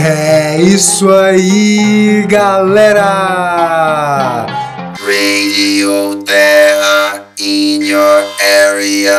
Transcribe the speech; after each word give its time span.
É 0.00 0.56
isso 0.60 1.10
aí, 1.10 2.24
galera! 2.28 3.02
Radio 4.96 6.22
Terra 6.24 7.24
in 7.40 7.82
your 7.82 8.22
area. 8.70 9.18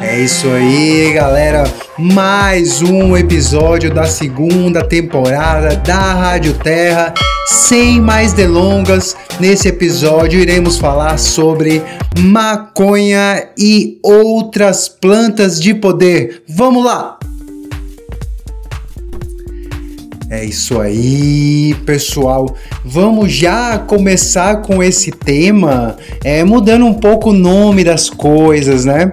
É 0.00 0.18
isso 0.18 0.48
aí, 0.48 1.12
galera. 1.12 1.72
Mais 1.96 2.82
um 2.82 3.16
episódio 3.16 3.94
da 3.94 4.06
segunda 4.06 4.82
temporada 4.84 5.76
da 5.76 6.14
Rádio 6.14 6.54
Terra. 6.54 7.14
Sem 7.46 8.00
mais 8.00 8.32
delongas, 8.32 9.16
nesse 9.38 9.68
episódio 9.68 10.40
iremos 10.40 10.78
falar 10.78 11.16
sobre 11.16 11.80
maconha 12.18 13.50
e 13.56 14.00
outras 14.02 14.88
plantas 14.88 15.60
de 15.60 15.72
poder. 15.74 16.42
Vamos 16.48 16.84
lá! 16.84 17.18
É 20.34 20.44
isso 20.44 20.80
aí, 20.80 21.76
pessoal. 21.86 22.56
Vamos 22.84 23.30
já 23.30 23.78
começar 23.78 24.62
com 24.62 24.82
esse 24.82 25.12
tema, 25.12 25.96
é, 26.24 26.42
mudando 26.42 26.84
um 26.84 26.92
pouco 26.92 27.30
o 27.30 27.32
nome 27.32 27.84
das 27.84 28.10
coisas, 28.10 28.84
né? 28.84 29.12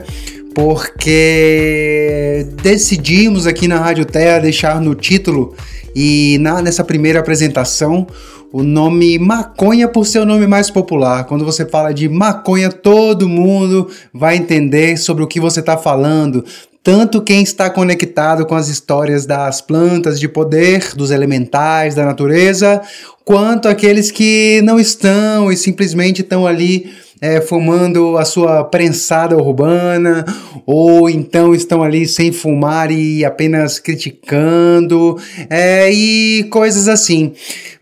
Porque 0.56 2.48
decidimos 2.64 3.46
aqui 3.46 3.68
na 3.68 3.78
Rádio 3.78 4.04
Terra 4.04 4.40
deixar 4.40 4.82
no 4.82 4.96
título 4.96 5.54
e 5.96 6.40
na, 6.42 6.60
nessa 6.60 6.84
primeira 6.84 7.20
apresentação 7.20 8.08
o 8.52 8.64
nome 8.64 9.20
maconha 9.20 9.88
por 9.88 10.08
ser 10.08 10.22
o 10.22 10.26
nome 10.26 10.48
mais 10.48 10.72
popular. 10.72 11.26
Quando 11.26 11.46
você 11.46 11.68
fala 11.68 11.94
de 11.94 12.10
maconha, 12.10 12.72
todo 12.72 13.30
mundo 13.30 13.88
vai 14.12 14.38
entender 14.38 14.98
sobre 14.98 15.24
o 15.24 15.28
que 15.28 15.40
você 15.40 15.60
está 15.60 15.78
falando 15.78 16.44
tanto 16.84 17.21
quem 17.21 17.43
está 17.43 17.70
conectado 17.70 18.46
com 18.46 18.55
as 18.55 18.68
histórias 18.68 19.26
das 19.26 19.62
plantas 19.62 20.20
de 20.20 20.27
poder, 20.27 20.96
dos 20.96 21.12
elementais, 21.12 21.93
da 21.93 22.05
natureza, 22.05 22.82
quanto 23.23 23.68
aqueles 23.68 24.10
que 24.10 24.62
não 24.63 24.79
estão 24.79 25.51
e 25.51 25.57
simplesmente 25.57 26.21
estão 26.21 26.48
ali 26.48 26.91
é, 27.22 27.40
fumando 27.40 28.18
a 28.18 28.26
sua 28.26 28.64
prensada 28.64 29.38
urbana, 29.38 30.26
ou 30.66 31.08
então 31.08 31.54
estão 31.54 31.84
ali 31.84 32.08
sem 32.08 32.32
fumar 32.32 32.91
e 32.91 33.24
apenas 33.24 33.78
criticando, 33.78 35.16
é, 35.48 35.91
e 35.94 36.46
coisas 36.50 36.88
assim. 36.88 37.34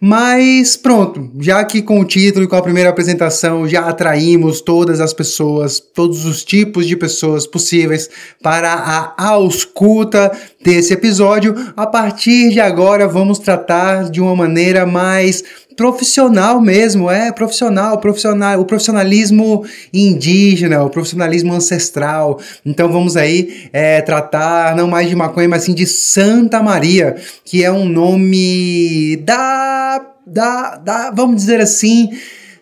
Mas 0.02 0.76
pronto, 0.76 1.30
já 1.40 1.64
que 1.64 1.82
com 1.82 2.00
o 2.02 2.06
título 2.06 2.44
e 2.44 2.48
com 2.48 2.56
a 2.58 2.62
primeira 2.62 2.90
apresentação 2.90 3.68
já 3.68 3.82
atraímos 3.82 4.62
todas 4.62 5.00
as 5.00 5.14
pessoas, 5.14 5.80
todos 5.80 6.26
os 6.26 6.44
tipos 6.44 6.86
de 6.86 6.98
pessoas 6.98 7.48
possíveis 7.48 8.10
para 8.42 8.74
a 8.74 9.28
ausculta 9.30 10.32
desse 10.62 10.94
episódio, 10.94 11.56
a 11.76 11.88
partir 11.88 12.52
de 12.52 12.60
agora 12.60 13.08
vamos 13.08 13.40
tratar 13.40 14.10
de 14.10 14.20
uma 14.20 14.36
maneira 14.36 14.86
mais 14.86 15.44
profissional 15.80 16.60
mesmo, 16.60 17.10
é 17.10 17.32
profissional, 17.32 17.98
profissional, 18.00 18.60
o 18.60 18.66
profissionalismo 18.66 19.66
indígena, 19.94 20.84
o 20.84 20.90
profissionalismo 20.90 21.54
ancestral. 21.54 22.38
Então 22.66 22.92
vamos 22.92 23.16
aí 23.16 23.70
é, 23.72 24.02
tratar 24.02 24.76
não 24.76 24.90
mais 24.90 25.08
de 25.08 25.16
maconha, 25.16 25.48
mas 25.48 25.64
sim 25.64 25.74
de 25.74 25.88
Santa 25.88 26.62
Maria, 26.62 27.16
que 27.46 27.64
é 27.64 27.72
um 27.72 27.88
nome 27.88 29.16
da, 29.24 30.06
da, 30.28 30.76
da 30.76 31.12
vamos 31.12 31.38
dizer 31.38 31.62
assim, 31.62 32.10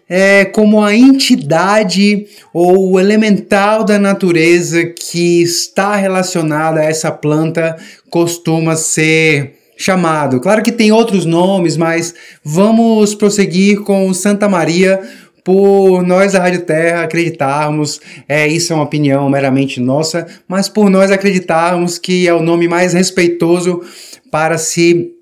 é, 0.10 0.46
como 0.46 0.82
a 0.82 0.96
entidade 0.96 2.26
ou 2.54 2.92
o 2.92 3.00
elemental 3.00 3.84
da 3.84 4.00
natureza 4.00 4.86
que 4.86 5.42
está 5.42 5.96
relacionada 5.96 6.80
a 6.80 6.86
essa 6.86 7.12
planta 7.12 7.76
costuma 8.10 8.76
ser 8.76 9.56
chamado. 9.78 10.40
Claro 10.40 10.64
que 10.64 10.72
tem 10.72 10.92
outros 10.92 11.26
nomes, 11.26 11.78
mas 11.78 12.14
vamos 12.44 13.14
prosseguir 13.14 13.82
com 13.82 14.12
Santa 14.14 14.50
Maria 14.50 15.02
por 15.44 16.04
nós 16.04 16.34
da 16.34 16.40
Rádio 16.40 16.62
Terra 16.64 17.04
acreditarmos, 17.04 18.02
é, 18.28 18.46
isso 18.48 18.74
é 18.74 18.76
uma 18.76 18.84
opinião 18.84 19.30
meramente 19.30 19.80
nossa, 19.80 20.28
mas 20.46 20.68
por 20.68 20.90
nós 20.90 21.10
acreditarmos 21.10 21.98
que 21.98 22.28
é 22.28 22.34
o 22.34 22.42
nome 22.42 22.68
mais 22.68 22.92
respeitoso 22.92 23.82
para 24.30 24.58
se 24.58 25.14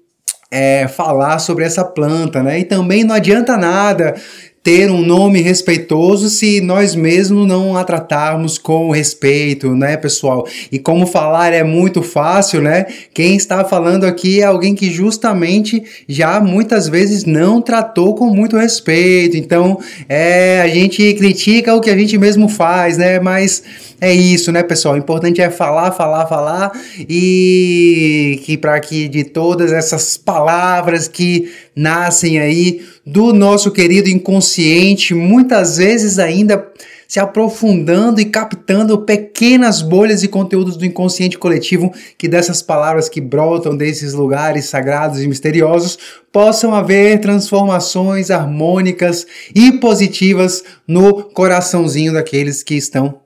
é, 0.50 0.88
falar 0.88 1.38
sobre 1.38 1.64
essa 1.64 1.84
planta, 1.84 2.42
né? 2.42 2.60
E 2.60 2.64
também 2.64 3.04
não 3.04 3.14
adianta 3.14 3.58
nada 3.58 4.16
ter 4.66 4.90
um 4.90 5.06
nome 5.06 5.42
respeitoso 5.42 6.28
se 6.28 6.60
nós 6.60 6.96
mesmos 6.96 7.48
não 7.48 7.78
a 7.78 7.84
tratarmos 7.84 8.58
com 8.58 8.90
respeito, 8.90 9.76
né, 9.76 9.96
pessoal? 9.96 10.48
E 10.72 10.80
como 10.80 11.06
falar 11.06 11.54
é 11.54 11.64
muito 11.64 12.02
fácil, 12.02 12.64
né? 12.64 12.88
Quem 13.14 13.36
está 13.36 13.64
falando 13.64 14.06
aqui 14.06 14.42
é 14.42 14.44
alguém 14.44 14.74
que 14.74 14.90
justamente 14.90 15.84
já 16.10 16.40
muitas 16.40 16.90
vezes 16.90 17.26
não 17.26 17.62
tratou 17.62 18.16
com 18.16 18.26
muito 18.32 18.58
respeito. 18.58 19.38
Então, 19.38 19.78
é, 20.10 20.60
a 20.62 20.68
gente 20.68 21.14
critica 21.14 21.76
o 21.76 21.80
que 21.80 21.92
a 21.92 21.96
gente 21.96 22.18
mesmo 22.18 22.50
faz, 22.50 22.98
né? 22.98 23.20
Mas 23.20 23.62
é 24.00 24.14
isso, 24.14 24.52
né, 24.52 24.62
pessoal? 24.62 24.96
O 24.96 24.98
importante 24.98 25.42
é 25.42 25.50
falar, 25.50 25.92
falar, 25.92 26.28
falar 26.28 26.72
e 27.00 28.42
que 28.44 28.58
para 28.58 28.80
que 28.80 29.08
de 29.08 29.24
todas 29.24 29.72
essas 29.72 30.18
palavras 30.18 31.08
que 31.08 31.52
nascem 31.76 32.40
aí 32.40 32.86
do 33.06 33.34
nosso 33.34 33.72
querido 33.72 34.10
inconsciente, 34.10 35.14
muitas 35.14 35.78
vezes 35.78 36.20
ainda 36.20 36.72
se 37.08 37.20
aprofundando 37.20 38.20
e 38.20 38.26
captando 38.26 38.98
pequenas 38.98 39.82
bolhas 39.82 40.24
e 40.24 40.28
conteúdos 40.28 40.76
do 40.76 40.86
inconsciente 40.86 41.38
coletivo 41.38 41.94
que 42.18 42.28
dessas 42.28 42.62
palavras 42.62 43.08
que 43.08 43.22
brotam 43.22 43.78
desses 43.78 44.14
lugares 44.14 44.66
sagrados 44.66 45.22
e 45.22 45.28
misteriosos 45.28 45.98
possam 46.32 46.74
haver 46.74 47.22
transformações 47.22 48.32
harmônicas 48.32 49.26
e 49.54 49.74
positivas 49.74 50.64
no 50.88 51.24
coraçãozinho 51.24 52.14
daqueles 52.14 52.64
que 52.64 52.76
estão 52.76 53.25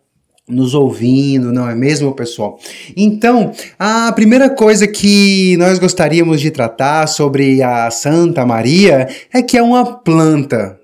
nos 0.50 0.74
ouvindo, 0.74 1.54
não 1.54 1.70
é 1.70 1.76
mesmo, 1.76 2.14
pessoal? 2.14 2.60
Então, 2.98 3.52
a 3.78 4.12
primeira 4.12 4.50
coisa 4.50 4.88
que 4.88 5.56
nós 5.58 5.78
gostaríamos 5.78 6.42
de 6.42 6.50
tratar 6.50 7.08
sobre 7.08 7.62
a 7.62 7.92
Santa 7.92 8.46
Maria 8.46 9.08
é 9.32 9.42
que 9.42 9.58
é 9.58 9.62
uma 9.62 9.86
planta, 9.86 10.78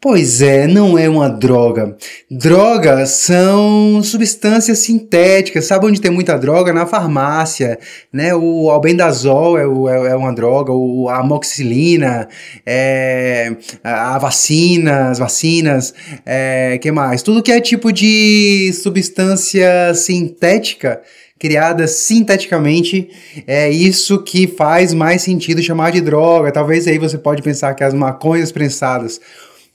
Pois 0.00 0.40
é, 0.40 0.68
não 0.68 0.96
é 0.96 1.08
uma 1.08 1.28
droga. 1.28 1.96
Drogas 2.30 3.10
são 3.10 4.00
substâncias 4.00 4.78
sintéticas. 4.78 5.64
Sabe 5.64 5.86
onde 5.86 6.00
tem 6.00 6.08
muita 6.08 6.38
droga? 6.38 6.72
Na 6.72 6.86
farmácia, 6.86 7.76
né? 8.12 8.32
O 8.32 8.70
albendazol 8.70 9.58
é, 9.58 9.62
é, 9.62 10.12
é 10.12 10.14
uma 10.14 10.32
droga, 10.32 10.72
o, 10.72 11.08
a 11.08 11.18
amoxicilina, 11.18 12.28
é, 12.64 13.56
a 13.82 14.16
vacina, 14.18 15.10
as 15.10 15.18
vacinas, 15.18 15.92
é, 16.24 16.78
que 16.78 16.92
mais? 16.92 17.20
Tudo 17.20 17.42
que 17.42 17.50
é 17.50 17.60
tipo 17.60 17.92
de 17.92 18.72
substância 18.80 19.92
sintética 19.94 21.02
criada 21.40 21.86
sinteticamente, 21.86 23.10
é 23.46 23.70
isso 23.70 24.22
que 24.24 24.48
faz 24.48 24.92
mais 24.92 25.22
sentido 25.22 25.62
chamar 25.62 25.92
de 25.92 26.00
droga. 26.00 26.50
Talvez 26.50 26.86
aí 26.86 26.98
você 26.98 27.16
pode 27.16 27.42
pensar 27.42 27.74
que 27.74 27.84
as 27.84 27.94
maconhas 27.94 28.50
prensadas 28.50 29.20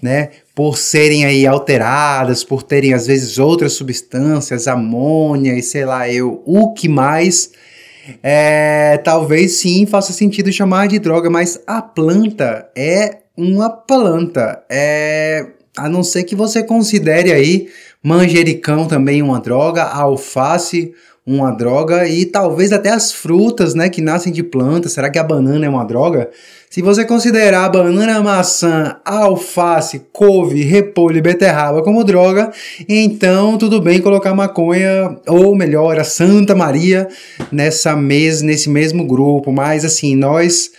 né? 0.03 0.31
Por 0.53 0.77
serem 0.77 1.23
aí 1.23 1.47
alteradas, 1.47 2.43
por 2.43 2.61
terem 2.61 2.93
às 2.93 3.07
vezes 3.07 3.39
outras 3.39 3.71
substâncias, 3.71 4.67
amônia 4.67 5.53
e 5.57 5.63
sei 5.63 5.85
lá 5.85 6.09
eu, 6.09 6.43
o 6.45 6.73
que 6.73 6.89
mais. 6.89 7.51
É, 8.21 8.99
talvez 9.01 9.53
sim 9.53 9.85
faça 9.85 10.11
sentido 10.11 10.51
chamar 10.51 10.89
de 10.89 10.99
droga, 10.99 11.29
mas 11.29 11.61
a 11.65 11.81
planta 11.81 12.69
é 12.75 13.19
uma 13.35 13.69
planta. 13.69 14.61
É, 14.69 15.47
a 15.77 15.87
não 15.87 16.03
ser 16.03 16.25
que 16.25 16.35
você 16.35 16.61
considere 16.61 17.31
aí 17.31 17.69
manjericão 18.03 18.85
também 18.85 19.21
uma 19.21 19.39
droga, 19.39 19.83
alface 19.83 20.94
uma 21.25 21.51
droga 21.51 22.07
e 22.07 22.25
talvez 22.25 22.73
até 22.73 22.89
as 22.89 23.13
frutas, 23.13 23.73
né, 23.73 23.87
que 23.87 24.01
nascem 24.01 24.31
de 24.31 24.43
plantas. 24.43 24.91
Será 24.91 25.09
que 25.09 25.17
a 25.17 25.23
banana 25.23 25.65
é 25.65 25.69
uma 25.69 25.85
droga? 25.85 26.29
Se 26.69 26.81
você 26.81 27.05
considerar 27.05 27.69
banana, 27.69 28.21
maçã, 28.21 28.97
alface, 29.05 30.01
couve, 30.11 30.63
repolho 30.63 31.17
e 31.17 31.21
beterraba 31.21 31.81
como 31.81 32.03
droga, 32.03 32.51
então 32.89 33.57
tudo 33.57 33.79
bem 33.79 34.01
colocar 34.01 34.33
maconha, 34.33 35.17
ou 35.27 35.55
melhor, 35.55 35.97
a 35.99 36.03
Santa 36.03 36.55
Maria 36.55 37.07
nessa 37.51 37.95
mes 37.95 38.41
nesse 38.41 38.69
mesmo 38.69 39.05
grupo. 39.05 39.51
Mas 39.51 39.85
assim, 39.85 40.15
nós 40.15 40.71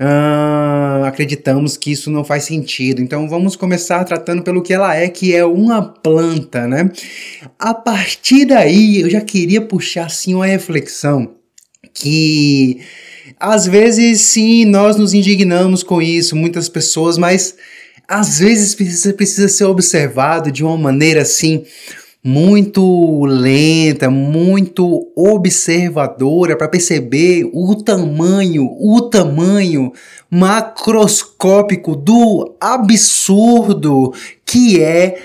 Uh, 0.00 1.04
acreditamos 1.06 1.76
que 1.76 1.90
isso 1.90 2.10
não 2.10 2.22
faz 2.22 2.44
sentido. 2.44 3.02
Então 3.02 3.28
vamos 3.28 3.56
começar 3.56 4.04
tratando 4.04 4.42
pelo 4.42 4.62
que 4.62 4.72
ela 4.72 4.94
é, 4.94 5.08
que 5.08 5.34
é 5.34 5.44
uma 5.44 5.82
planta, 5.82 6.68
né? 6.68 6.90
A 7.58 7.74
partir 7.74 8.44
daí, 8.44 9.00
eu 9.00 9.10
já 9.10 9.20
queria 9.20 9.60
puxar 9.60 10.06
assim 10.06 10.34
uma 10.34 10.46
reflexão 10.46 11.34
que 11.92 12.80
às 13.38 13.66
vezes, 13.66 14.20
sim, 14.20 14.64
nós 14.64 14.96
nos 14.96 15.14
indignamos 15.14 15.82
com 15.82 16.00
isso, 16.00 16.36
muitas 16.36 16.68
pessoas, 16.68 17.18
mas 17.18 17.56
às 18.06 18.38
vezes 18.38 18.74
precisa, 18.74 19.12
precisa 19.12 19.48
ser 19.48 19.64
observado 19.64 20.50
de 20.50 20.64
uma 20.64 20.76
maneira 20.76 21.22
assim 21.22 21.64
muito 22.22 23.24
lenta, 23.24 24.10
muito 24.10 25.08
observadora 25.16 26.56
para 26.56 26.68
perceber 26.68 27.48
o 27.52 27.74
tamanho, 27.76 28.68
o 28.78 29.00
tamanho 29.02 29.92
macroscópico 30.30 31.94
do 31.94 32.54
absurdo 32.60 34.12
que 34.44 34.82
é 34.82 35.18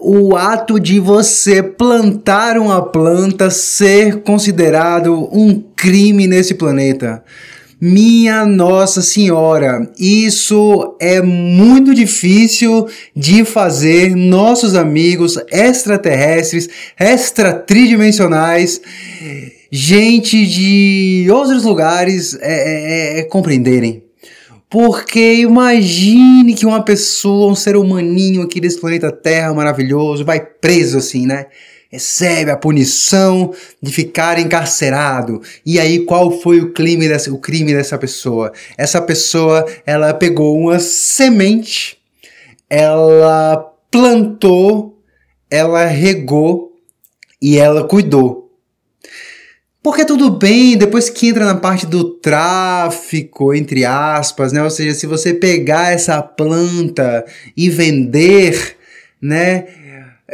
o 0.00 0.34
ato 0.34 0.80
de 0.80 0.98
você 0.98 1.62
plantar 1.62 2.56
uma 2.56 2.82
planta 2.82 3.50
ser 3.50 4.22
considerado 4.22 5.28
um 5.32 5.62
crime 5.76 6.26
nesse 6.26 6.54
planeta. 6.54 7.22
Minha 7.84 8.46
Nossa 8.46 9.02
Senhora, 9.02 9.90
isso 9.98 10.96
é 11.00 11.20
muito 11.20 11.92
difícil 11.92 12.86
de 13.12 13.44
fazer 13.44 14.14
nossos 14.14 14.76
amigos 14.76 15.36
extraterrestres, 15.50 16.68
extratridimensionais, 16.96 18.80
gente 19.68 20.46
de 20.46 21.26
outros 21.28 21.64
lugares 21.64 22.38
é, 22.40 23.16
é, 23.16 23.18
é, 23.18 23.22
compreenderem. 23.24 24.04
Porque 24.70 25.40
imagine 25.40 26.54
que 26.54 26.64
uma 26.64 26.84
pessoa, 26.84 27.50
um 27.50 27.56
ser 27.56 27.76
humaninho 27.76 28.42
aqui 28.42 28.60
desse 28.60 28.80
planeta 28.80 29.10
Terra 29.10 29.52
maravilhoso, 29.52 30.24
vai 30.24 30.38
preso 30.38 30.98
assim, 30.98 31.26
né? 31.26 31.46
Recebe 31.92 32.50
a 32.50 32.56
punição 32.56 33.52
de 33.80 33.92
ficar 33.92 34.38
encarcerado. 34.38 35.42
E 35.64 35.78
aí 35.78 36.06
qual 36.06 36.40
foi 36.40 36.60
o 36.60 36.72
crime 36.72 37.06
dessa, 37.06 37.30
o 37.30 37.38
crime 37.38 37.74
dessa 37.74 37.98
pessoa? 37.98 38.50
Essa 38.78 39.02
pessoa, 39.02 39.66
ela 39.84 40.14
pegou 40.14 40.58
uma 40.58 40.78
semente, 40.78 41.98
ela 42.70 43.58
plantou, 43.90 44.98
ela 45.50 45.84
regou 45.84 46.72
e 47.40 47.58
ela 47.58 47.84
cuidou. 47.86 48.50
Porque 49.82 50.04
tudo 50.04 50.30
bem, 50.30 50.78
depois 50.78 51.10
que 51.10 51.26
entra 51.26 51.44
na 51.44 51.56
parte 51.56 51.86
do 51.86 52.04
tráfico, 52.04 53.52
entre 53.52 53.84
aspas, 53.84 54.52
né? 54.52 54.62
Ou 54.62 54.70
seja, 54.70 54.94
se 54.94 55.08
você 55.08 55.34
pegar 55.34 55.92
essa 55.92 56.22
planta 56.22 57.26
e 57.56 57.68
vender, 57.68 58.76
né? 59.20 59.81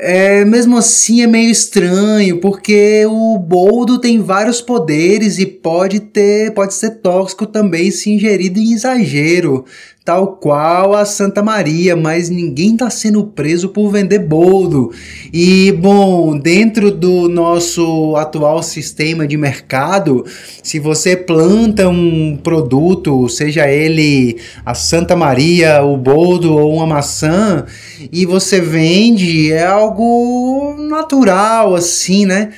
É, 0.00 0.44
mesmo 0.44 0.76
assim 0.76 1.22
é 1.22 1.26
meio 1.26 1.50
estranho, 1.50 2.40
porque 2.40 3.04
o 3.06 3.36
boldo 3.36 4.00
tem 4.00 4.20
vários 4.20 4.60
poderes 4.60 5.38
e 5.38 5.46
pode 5.46 5.98
ter, 5.98 6.54
pode 6.54 6.72
ser 6.74 7.00
tóxico 7.00 7.44
também 7.44 7.90
se 7.90 8.08
ingerido 8.08 8.60
em 8.60 8.72
exagero, 8.72 9.64
tal 10.08 10.38
qual 10.38 10.94
a 10.94 11.04
Santa 11.04 11.42
Maria, 11.42 11.94
mas 11.94 12.30
ninguém 12.30 12.72
está 12.72 12.88
sendo 12.88 13.24
preso 13.24 13.68
por 13.68 13.90
vender 13.90 14.20
boldo. 14.20 14.90
E 15.30 15.70
bom, 15.72 16.38
dentro 16.38 16.90
do 16.90 17.28
nosso 17.28 18.16
atual 18.16 18.62
sistema 18.62 19.26
de 19.26 19.36
mercado, 19.36 20.24
se 20.62 20.78
você 20.78 21.14
planta 21.14 21.90
um 21.90 22.38
produto, 22.42 23.28
seja 23.28 23.70
ele 23.70 24.38
a 24.64 24.72
Santa 24.72 25.14
Maria, 25.14 25.82
o 25.82 25.94
boldo 25.98 26.56
ou 26.56 26.76
uma 26.76 26.86
maçã, 26.86 27.66
e 28.10 28.24
você 28.24 28.62
vende, 28.62 29.52
é 29.52 29.66
algo 29.66 30.74
natural 30.88 31.74
assim, 31.74 32.24
né? 32.24 32.48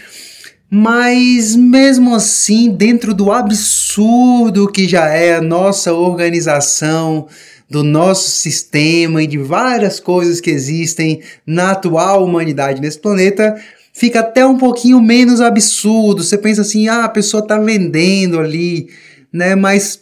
Mas 0.71 1.57
mesmo 1.57 2.15
assim, 2.15 2.71
dentro 2.71 3.13
do 3.13 3.33
absurdo 3.33 4.71
que 4.71 4.87
já 4.87 5.09
é 5.09 5.35
a 5.35 5.43
nossa 5.43 5.93
organização, 5.93 7.27
do 7.69 7.83
nosso 7.83 8.31
sistema 8.31 9.23
e 9.23 9.27
de 9.27 9.39
várias 9.39 9.99
coisas 9.99 10.41
que 10.41 10.51
existem 10.51 11.23
na 11.47 11.73
atual 11.73 12.25
humanidade 12.25 12.81
nesse 12.81 12.99
planeta, 12.99 13.61
fica 13.93 14.21
até 14.21 14.47
um 14.47 14.59
pouquinho 14.59 15.01
menos 15.01 15.41
absurdo. 15.41 16.23
Você 16.23 16.39
pensa 16.39 16.63
assim, 16.63 16.89
ah, 16.89 17.05
a 17.05 17.09
pessoa 17.09 17.43
está 17.43 17.59
vendendo 17.59 18.39
ali, 18.39 18.89
né? 19.33 19.55
Mas 19.55 20.01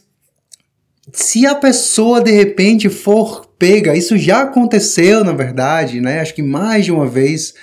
se 1.12 1.46
a 1.46 1.54
pessoa 1.54 2.22
de 2.22 2.30
repente 2.30 2.88
for 2.88 3.46
pega, 3.58 3.96
isso 3.96 4.16
já 4.16 4.42
aconteceu 4.42 5.24
na 5.24 5.32
verdade, 5.32 6.00
né? 6.00 6.20
Acho 6.20 6.34
que 6.34 6.42
mais 6.42 6.84
de 6.84 6.92
uma 6.92 7.06
vez 7.06 7.54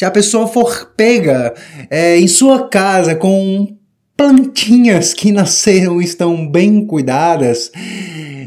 se 0.00 0.04
a 0.06 0.10
pessoa 0.10 0.46
for 0.46 0.94
pega 0.96 1.52
é, 1.90 2.18
em 2.18 2.26
sua 2.26 2.70
casa 2.70 3.14
com 3.14 3.68
plantinhas 4.16 5.12
que 5.12 5.30
nasceram 5.30 6.00
e 6.00 6.06
estão 6.06 6.48
bem 6.48 6.86
cuidadas, 6.86 7.70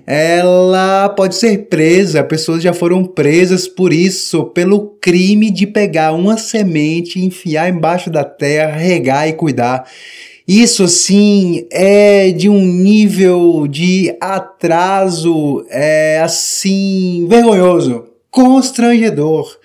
ela 0.04 1.10
pode 1.10 1.36
ser 1.36 1.68
presa. 1.70 2.24
Pessoas 2.24 2.64
já 2.64 2.74
foram 2.74 3.06
presas 3.06 3.68
por 3.68 3.94
isso, 3.94 4.46
pelo 4.46 4.98
crime 5.00 5.52
de 5.52 5.68
pegar 5.68 6.14
uma 6.14 6.40
semente, 6.40 7.24
enfiar 7.24 7.70
embaixo 7.70 8.10
da 8.10 8.24
terra, 8.24 8.76
regar 8.76 9.30
e 9.30 9.34
cuidar. 9.34 9.88
Isso 10.48 10.86
assim 10.86 11.68
é 11.72 12.32
de 12.32 12.50
um 12.50 12.66
nível 12.66 13.68
de 13.68 14.12
atraso 14.20 15.64
é 15.70 16.20
assim 16.20 17.28
vergonhoso, 17.30 18.06
constrangedor. 18.32 19.56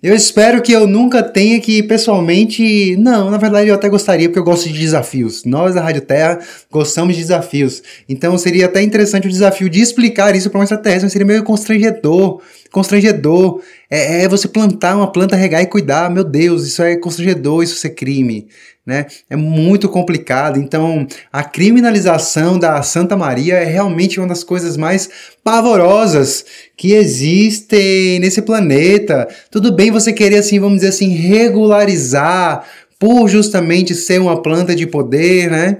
Eu 0.00 0.14
espero 0.14 0.62
que 0.62 0.70
eu 0.70 0.86
nunca 0.86 1.24
tenha 1.24 1.60
que 1.60 1.82
pessoalmente. 1.82 2.96
Não, 2.96 3.32
na 3.32 3.36
verdade 3.36 3.68
eu 3.68 3.74
até 3.74 3.88
gostaria, 3.88 4.28
porque 4.28 4.38
eu 4.38 4.44
gosto 4.44 4.68
de 4.68 4.78
desafios. 4.78 5.44
Nós 5.44 5.74
da 5.74 5.80
Rádio 5.80 6.02
Terra 6.02 6.38
gostamos 6.70 7.16
de 7.16 7.22
desafios. 7.22 7.82
Então 8.08 8.38
seria 8.38 8.66
até 8.66 8.80
interessante 8.80 9.26
o 9.26 9.30
desafio 9.30 9.68
de 9.68 9.80
explicar 9.80 10.36
isso 10.36 10.50
para 10.50 10.60
um 10.60 10.62
extraterrestre, 10.62 11.06
mas 11.06 11.12
seria 11.12 11.26
meio 11.26 11.42
constrangedor. 11.42 12.40
Constrangedor. 12.70 13.60
É, 13.90 14.22
é, 14.22 14.28
você 14.28 14.46
plantar 14.46 14.94
uma 14.94 15.10
planta, 15.10 15.34
regar 15.34 15.62
e 15.62 15.66
cuidar. 15.66 16.08
Meu 16.08 16.22
Deus, 16.22 16.64
isso 16.64 16.80
é 16.80 16.94
constrangedor, 16.96 17.64
isso 17.64 17.84
é 17.84 17.90
crime 17.90 18.46
né? 18.88 19.04
É 19.28 19.36
muito 19.36 19.86
complicado. 19.86 20.58
Então, 20.58 21.06
a 21.30 21.44
criminalização 21.44 22.58
da 22.58 22.82
Santa 22.82 23.18
Maria 23.18 23.56
é 23.56 23.64
realmente 23.64 24.18
uma 24.18 24.26
das 24.26 24.42
coisas 24.42 24.78
mais 24.78 25.10
pavorosas 25.44 26.42
que 26.74 26.94
existem 26.94 28.18
nesse 28.18 28.40
planeta. 28.40 29.28
Tudo 29.50 29.70
bem 29.70 29.90
você 29.90 30.10
querer 30.10 30.38
assim, 30.38 30.58
vamos 30.58 30.76
dizer 30.76 30.88
assim, 30.88 31.10
regularizar 31.10 32.64
por 32.98 33.28
justamente 33.28 33.94
ser 33.94 34.22
uma 34.22 34.40
planta 34.40 34.74
de 34.74 34.86
poder, 34.86 35.50
né? 35.50 35.76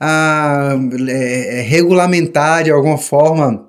A, 0.00 0.74
é, 1.10 1.58
é, 1.58 1.60
regulamentar 1.60 2.64
de 2.64 2.70
alguma 2.70 2.96
forma 2.96 3.68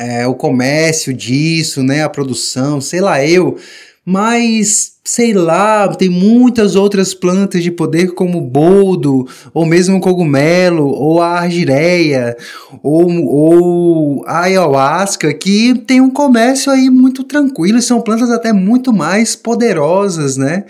é, 0.00 0.26
o 0.26 0.34
comércio 0.34 1.14
disso, 1.14 1.80
né? 1.84 2.02
A 2.02 2.08
produção, 2.08 2.80
sei 2.80 3.00
lá 3.00 3.24
eu. 3.24 3.56
Mas 4.04 4.97
sei 5.10 5.32
lá, 5.32 5.88
tem 5.88 6.10
muitas 6.10 6.76
outras 6.76 7.14
plantas 7.14 7.62
de 7.62 7.70
poder 7.70 8.08
como 8.08 8.42
boldo, 8.42 9.26
ou 9.54 9.64
mesmo 9.64 10.02
cogumelo, 10.02 10.86
ou 10.86 11.22
a 11.22 11.40
argireia, 11.40 12.36
ou, 12.82 13.10
ou 13.24 14.24
a 14.26 14.42
ayahuasca, 14.42 15.32
que 15.32 15.74
tem 15.86 15.98
um 15.98 16.10
comércio 16.10 16.70
aí 16.70 16.90
muito 16.90 17.24
tranquilo, 17.24 17.80
são 17.80 18.02
plantas 18.02 18.30
até 18.30 18.52
muito 18.52 18.92
mais 18.92 19.34
poderosas, 19.34 20.36
né? 20.36 20.64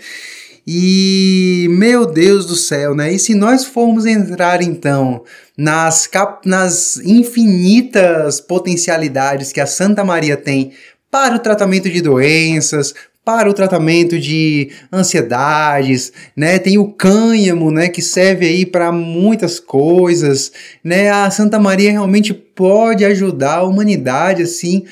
E 0.65 1.67
meu 1.71 2.05
Deus 2.05 2.45
do 2.45 2.55
céu, 2.55 2.95
né? 2.95 3.11
E 3.11 3.19
se 3.19 3.35
nós 3.35 3.65
formos 3.65 4.05
entrar 4.05 4.61
então 4.61 5.21
nas, 5.57 6.07
cap 6.07 6.47
nas 6.47 6.95
infinitas 7.03 8.39
potencialidades 8.39 9.51
que 9.51 9.59
a 9.59 9.67
Santa 9.67 10.05
Maria 10.05 10.37
tem 10.37 10.71
para 11.11 11.35
o 11.35 11.39
tratamento 11.39 11.89
de 11.89 12.01
doenças, 12.01 12.93
para 13.29 13.47
o 13.47 13.53
tratamento 13.53 14.17
de 14.17 14.71
ansiedades, 14.91 16.11
né? 16.35 16.57
Tem 16.57 16.79
o 16.79 16.87
cânhamo, 16.87 17.69
né, 17.69 17.87
que 17.87 18.01
serve 18.01 18.47
aí 18.47 18.65
para 18.65 18.91
muitas 18.91 19.59
coisas, 19.59 20.51
né? 20.83 21.11
A 21.11 21.29
Santa 21.29 21.59
Maria 21.59 21.91
realmente 21.91 22.33
pode 22.33 23.05
ajudar 23.05 23.57
a 23.57 23.63
humanidade 23.63 24.41
assim 24.41 24.83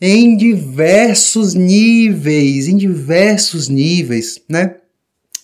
em 0.00 0.36
diversos 0.36 1.54
níveis, 1.54 2.68
em 2.68 2.76
diversos 2.76 3.68
níveis, 3.68 4.40
né? 4.48 4.76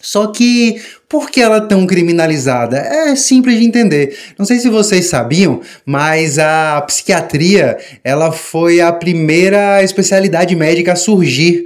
Só 0.00 0.28
que 0.28 0.80
por 1.08 1.28
que 1.28 1.40
ela 1.40 1.56
é 1.56 1.66
tão 1.66 1.88
criminalizada? 1.88 2.78
É 2.78 3.16
simples 3.16 3.58
de 3.58 3.64
entender. 3.64 4.16
Não 4.38 4.46
sei 4.46 4.60
se 4.60 4.68
vocês 4.68 5.06
sabiam, 5.06 5.60
mas 5.84 6.38
a 6.38 6.80
psiquiatria 6.82 7.78
ela 8.04 8.30
foi 8.30 8.80
a 8.80 8.92
primeira 8.92 9.82
especialidade 9.82 10.54
médica 10.54 10.92
a 10.92 10.96
surgir 10.96 11.64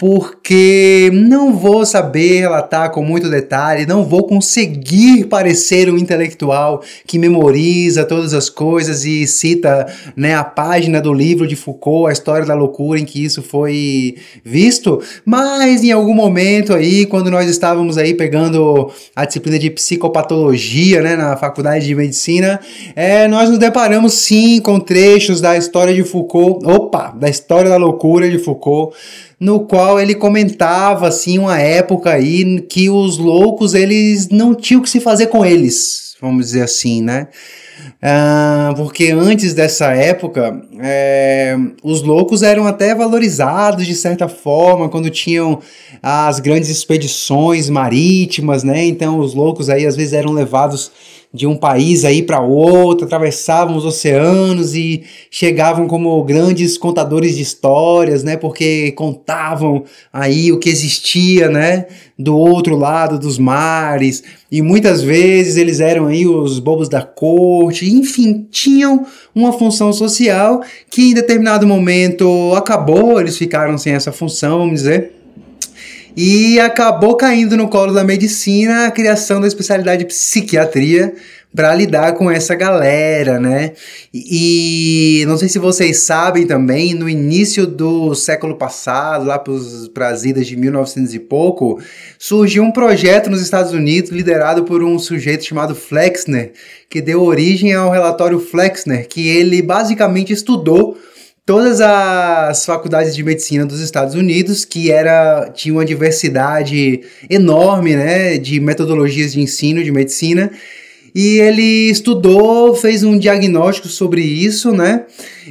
porque 0.00 1.10
não 1.12 1.52
vou 1.52 1.84
saber 1.84 2.40
relatar 2.40 2.90
com 2.90 3.04
muito 3.04 3.28
detalhe, 3.28 3.84
não 3.84 4.02
vou 4.02 4.26
conseguir 4.26 5.26
parecer 5.26 5.90
um 5.90 5.98
intelectual 5.98 6.82
que 7.06 7.18
memoriza 7.18 8.06
todas 8.06 8.32
as 8.32 8.48
coisas 8.48 9.04
e 9.04 9.26
cita 9.26 9.86
né, 10.16 10.34
a 10.34 10.42
página 10.42 11.02
do 11.02 11.12
livro 11.12 11.46
de 11.46 11.54
Foucault, 11.54 12.08
a 12.08 12.12
história 12.14 12.46
da 12.46 12.54
loucura 12.54 12.98
em 12.98 13.04
que 13.04 13.22
isso 13.22 13.42
foi 13.42 14.16
visto, 14.42 15.02
mas 15.22 15.84
em 15.84 15.92
algum 15.92 16.14
momento 16.14 16.72
aí, 16.72 17.04
quando 17.04 17.30
nós 17.30 17.46
estávamos 17.46 17.98
aí 17.98 18.14
pegando 18.14 18.90
a 19.14 19.26
disciplina 19.26 19.58
de 19.58 19.68
psicopatologia 19.68 21.02
né, 21.02 21.14
na 21.14 21.36
faculdade 21.36 21.84
de 21.84 21.94
medicina, 21.94 22.58
é, 22.96 23.28
nós 23.28 23.50
nos 23.50 23.58
deparamos 23.58 24.14
sim 24.14 24.62
com 24.62 24.80
trechos 24.80 25.42
da 25.42 25.58
história 25.58 25.92
de 25.92 26.04
Foucault, 26.04 26.64
opa, 26.64 27.14
da 27.14 27.28
história 27.28 27.68
da 27.68 27.76
loucura 27.76 28.30
de 28.30 28.38
Foucault, 28.38 28.96
no 29.40 29.60
qual 29.60 29.98
ele 29.98 30.14
comentava 30.14 31.08
assim 31.08 31.38
uma 31.38 31.58
época 31.58 32.10
aí 32.10 32.60
que 32.60 32.90
os 32.90 33.16
loucos 33.16 33.72
eles 33.72 34.28
não 34.28 34.54
tinham 34.54 34.80
o 34.80 34.84
que 34.84 34.90
se 34.90 35.00
fazer 35.00 35.28
com 35.28 35.44
eles, 35.44 36.14
vamos 36.20 36.46
dizer 36.46 36.62
assim, 36.62 37.00
né? 37.00 37.28
Ah, 38.02 38.72
porque 38.76 39.10
antes 39.10 39.52
dessa 39.52 39.92
época, 39.92 40.62
é, 40.80 41.56
os 41.82 42.02
loucos 42.02 42.42
eram 42.42 42.66
até 42.66 42.94
valorizados 42.94 43.86
de 43.86 43.94
certa 43.94 44.28
forma 44.28 44.88
quando 44.88 45.10
tinham 45.10 45.60
as 46.02 46.40
grandes 46.40 46.70
expedições 46.70 47.68
marítimas, 47.68 48.62
né? 48.62 48.84
Então 48.86 49.18
os 49.18 49.34
loucos 49.34 49.68
aí 49.68 49.86
às 49.86 49.96
vezes 49.96 50.12
eram 50.12 50.32
levados 50.32 50.90
de 51.32 51.46
um 51.46 51.56
país 51.56 52.04
aí 52.04 52.22
para 52.22 52.40
outro, 52.40 53.06
atravessavam 53.06 53.76
os 53.76 53.84
oceanos 53.84 54.74
e 54.74 55.04
chegavam 55.30 55.86
como 55.86 56.22
grandes 56.24 56.76
contadores 56.76 57.36
de 57.36 57.42
histórias, 57.42 58.24
né? 58.24 58.36
Porque 58.36 58.90
contavam 58.92 59.84
aí 60.12 60.50
o 60.50 60.58
que 60.58 60.68
existia, 60.68 61.48
né? 61.48 61.86
Do 62.18 62.36
outro 62.36 62.76
lado 62.76 63.16
dos 63.16 63.38
mares. 63.38 64.24
E 64.50 64.60
muitas 64.60 65.02
vezes 65.02 65.56
eles 65.56 65.78
eram 65.78 66.08
aí 66.08 66.26
os 66.26 66.58
bobos 66.58 66.88
da 66.88 67.02
corte, 67.02 67.88
enfim, 67.88 68.48
tinham 68.50 69.06
uma 69.32 69.52
função 69.52 69.92
social 69.92 70.60
que 70.90 71.10
em 71.10 71.14
determinado 71.14 71.64
momento 71.64 72.52
acabou, 72.56 73.20
eles 73.20 73.38
ficaram 73.38 73.78
sem 73.78 73.92
essa 73.92 74.10
função, 74.10 74.58
vamos 74.58 74.80
dizer. 74.80 75.19
E 76.16 76.58
acabou 76.58 77.16
caindo 77.16 77.56
no 77.56 77.68
colo 77.68 77.92
da 77.92 78.04
medicina 78.04 78.86
a 78.86 78.90
criação 78.90 79.40
da 79.40 79.46
especialidade 79.46 80.00
de 80.00 80.06
psiquiatria 80.06 81.14
para 81.54 81.74
lidar 81.74 82.14
com 82.14 82.30
essa 82.30 82.54
galera, 82.54 83.40
né? 83.40 83.72
E, 84.14 85.24
não 85.26 85.36
sei 85.36 85.48
se 85.48 85.58
vocês 85.58 85.98
sabem 85.98 86.46
também, 86.46 86.94
no 86.94 87.08
início 87.08 87.66
do 87.66 88.14
século 88.14 88.56
passado, 88.56 89.24
lá 89.24 89.38
para 89.92 90.08
as 90.08 90.24
idas 90.24 90.46
de 90.46 90.56
1900 90.56 91.14
e 91.14 91.18
pouco, 91.18 91.80
surgiu 92.18 92.62
um 92.62 92.70
projeto 92.70 93.28
nos 93.28 93.42
Estados 93.42 93.72
Unidos 93.72 94.12
liderado 94.12 94.62
por 94.62 94.82
um 94.82 94.98
sujeito 94.98 95.44
chamado 95.44 95.74
Flexner, 95.74 96.52
que 96.88 97.00
deu 97.00 97.22
origem 97.22 97.72
ao 97.72 97.90
relatório 97.90 98.38
Flexner, 98.38 99.08
que 99.08 99.28
ele 99.28 99.60
basicamente 99.60 100.32
estudou 100.32 100.96
todas 101.50 101.80
as 101.80 102.64
faculdades 102.64 103.12
de 103.12 103.24
medicina 103.24 103.66
dos 103.66 103.80
Estados 103.80 104.14
Unidos, 104.14 104.64
que 104.64 104.88
era 104.88 105.50
tinha 105.52 105.74
uma 105.74 105.84
diversidade 105.84 107.00
enorme, 107.28 107.96
né, 107.96 108.38
de 108.38 108.60
metodologias 108.60 109.32
de 109.32 109.40
ensino 109.40 109.82
de 109.82 109.90
medicina, 109.90 110.52
e 111.12 111.38
ele 111.38 111.90
estudou, 111.90 112.72
fez 112.76 113.02
um 113.02 113.18
diagnóstico 113.18 113.88
sobre 113.88 114.22
isso, 114.22 114.70
né? 114.70 115.06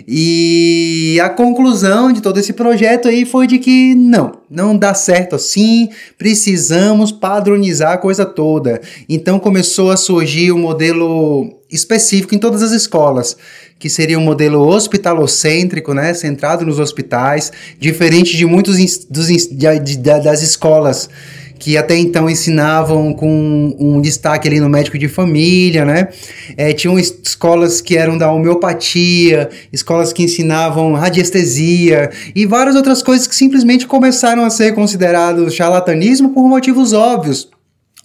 E 0.08 1.20
a 1.22 1.28
conclusão 1.28 2.14
de 2.14 2.22
todo 2.22 2.40
esse 2.40 2.54
projeto 2.54 3.10
aí 3.10 3.26
foi 3.26 3.46
de 3.46 3.60
que 3.60 3.94
não, 3.94 4.32
não 4.50 4.78
dá 4.78 4.94
certo 4.94 5.36
assim, 5.36 5.90
precisamos 6.18 7.12
padronizar 7.12 7.92
a 7.92 7.98
coisa 7.98 8.26
toda. 8.26 8.80
Então 9.10 9.38
começou 9.38 9.92
a 9.92 9.98
surgir 9.98 10.54
um 10.54 10.60
modelo 10.60 11.59
específico 11.72 12.34
em 12.34 12.40
todas 12.40 12.64
as 12.64 12.72
escolas, 12.72 13.38
que 13.78 13.90
seria 13.90 14.18
um 14.18 14.24
modelo 14.24 14.68
hospitalocêntrico, 14.68 15.94
né, 15.94 16.14
centrado 16.14 16.66
nos 16.66 16.80
hospitais, 16.80 17.52
diferente 17.80 18.36
de 18.36 18.46
muitos 18.46 18.78
dos, 19.06 19.28
de, 19.28 19.80
de, 19.80 19.98
das 19.98 20.42
escolas 20.42 21.10
que 21.60 21.78
até 21.78 21.98
então 21.98 22.30
ensinavam 22.30 23.14
com 23.14 23.76
um 23.78 24.00
destaque 24.00 24.48
ali 24.48 24.62
no 24.62 24.70
médico 24.70 24.98
de 24.98 25.10
família, 25.10 25.84
né? 25.84 26.08
É, 26.56 26.72
tinham 26.72 26.98
escolas 26.98 27.82
que 27.82 27.98
eram 27.98 28.18
da 28.18 28.32
homeopatia, 28.32 29.50
escolas 29.72 30.14
que 30.14 30.24
ensinavam 30.24 30.94
radiestesia 30.94 32.10
e 32.34 32.46
várias 32.46 32.76
outras 32.76 33.04
coisas 33.04 33.28
que 33.28 33.36
simplesmente 33.36 33.86
começaram 33.86 34.46
a 34.46 34.50
ser 34.50 34.74
considerados 34.74 35.54
charlatanismo 35.54 36.30
por 36.30 36.48
motivos 36.48 36.94
óbvios. 36.94 37.50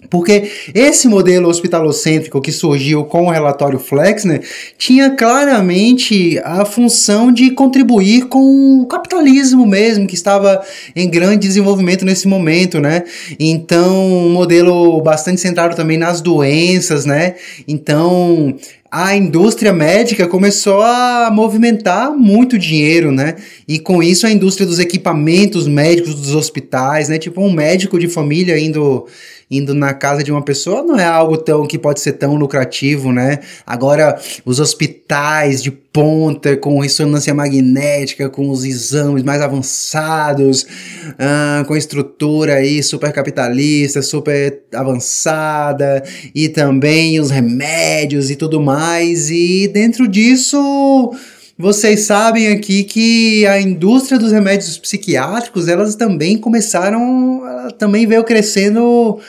Porque 0.09 0.49
esse 0.73 1.07
modelo 1.07 1.49
hospitalocêntrico 1.49 2.41
que 2.41 2.51
surgiu 2.51 3.03
com 3.05 3.25
o 3.25 3.29
relatório 3.29 3.79
Flexner 3.79 4.41
tinha 4.77 5.11
claramente 5.11 6.39
a 6.43 6.65
função 6.65 7.31
de 7.31 7.51
contribuir 7.51 8.25
com 8.27 8.81
o 8.81 8.85
capitalismo 8.87 9.65
mesmo, 9.65 10.07
que 10.07 10.15
estava 10.15 10.61
em 10.95 11.09
grande 11.09 11.47
desenvolvimento 11.47 12.05
nesse 12.05 12.27
momento, 12.27 12.79
né? 12.79 13.03
Então, 13.39 13.95
um 14.27 14.29
modelo 14.29 15.01
bastante 15.01 15.41
centrado 15.41 15.75
também 15.75 15.97
nas 15.97 16.21
doenças, 16.21 17.05
né? 17.05 17.35
Então, 17.67 18.55
a 18.97 19.13
indústria 19.13 19.73
médica 19.73 20.25
começou 20.25 20.81
a 20.81 21.29
movimentar 21.29 22.11
muito 22.11 22.57
dinheiro, 22.57 23.11
né? 23.11 23.35
E 23.67 23.77
com 23.77 24.01
isso 24.01 24.25
a 24.25 24.31
indústria 24.31 24.65
dos 24.65 24.79
equipamentos 24.79 25.67
médicos 25.67 26.15
dos 26.15 26.33
hospitais, 26.33 27.09
né? 27.09 27.17
Tipo 27.17 27.41
um 27.41 27.51
médico 27.51 27.99
de 27.99 28.07
família 28.07 28.57
indo 28.57 29.05
indo 29.49 29.73
na 29.73 29.93
casa 29.93 30.23
de 30.23 30.31
uma 30.31 30.41
pessoa 30.41 30.83
não 30.83 30.99
é 30.99 31.05
algo 31.05 31.37
tão 31.37 31.67
que 31.67 31.77
pode 31.77 31.99
ser 31.99 32.13
tão 32.13 32.35
lucrativo, 32.35 33.11
né? 33.11 33.39
Agora, 33.65 34.19
os 34.45 34.59
hospitais 34.59 35.61
de 35.61 35.71
ponta, 35.71 36.57
com 36.57 36.79
ressonância 36.79 37.33
magnética, 37.33 38.29
com 38.29 38.49
os 38.49 38.65
exames 38.65 39.23
mais 39.23 39.41
avançados, 39.41 40.63
uh, 40.63 41.63
com 41.65 41.75
estrutura 41.77 42.55
aí 42.55 42.83
super 42.83 43.13
capitalista, 43.13 44.01
super 44.01 44.63
avançada, 44.73 46.03
e 46.33 46.49
também 46.49 47.19
os 47.19 47.29
remédios 47.29 48.29
e 48.29 48.35
tudo 48.35 48.59
mais, 48.59 49.29
e 49.29 49.69
dentro 49.69 50.07
disso 50.07 51.13
vocês 51.57 52.01
sabem 52.01 52.49
aqui 52.49 52.83
que 52.83 53.47
a 53.47 53.61
indústria 53.61 54.19
dos 54.19 54.33
remédios 54.33 54.77
psiquiátricos, 54.77 55.69
elas 55.69 55.95
também 55.95 56.37
começaram, 56.37 57.44
também 57.71 58.05
veio 58.05 58.23
crescendo 58.23 59.19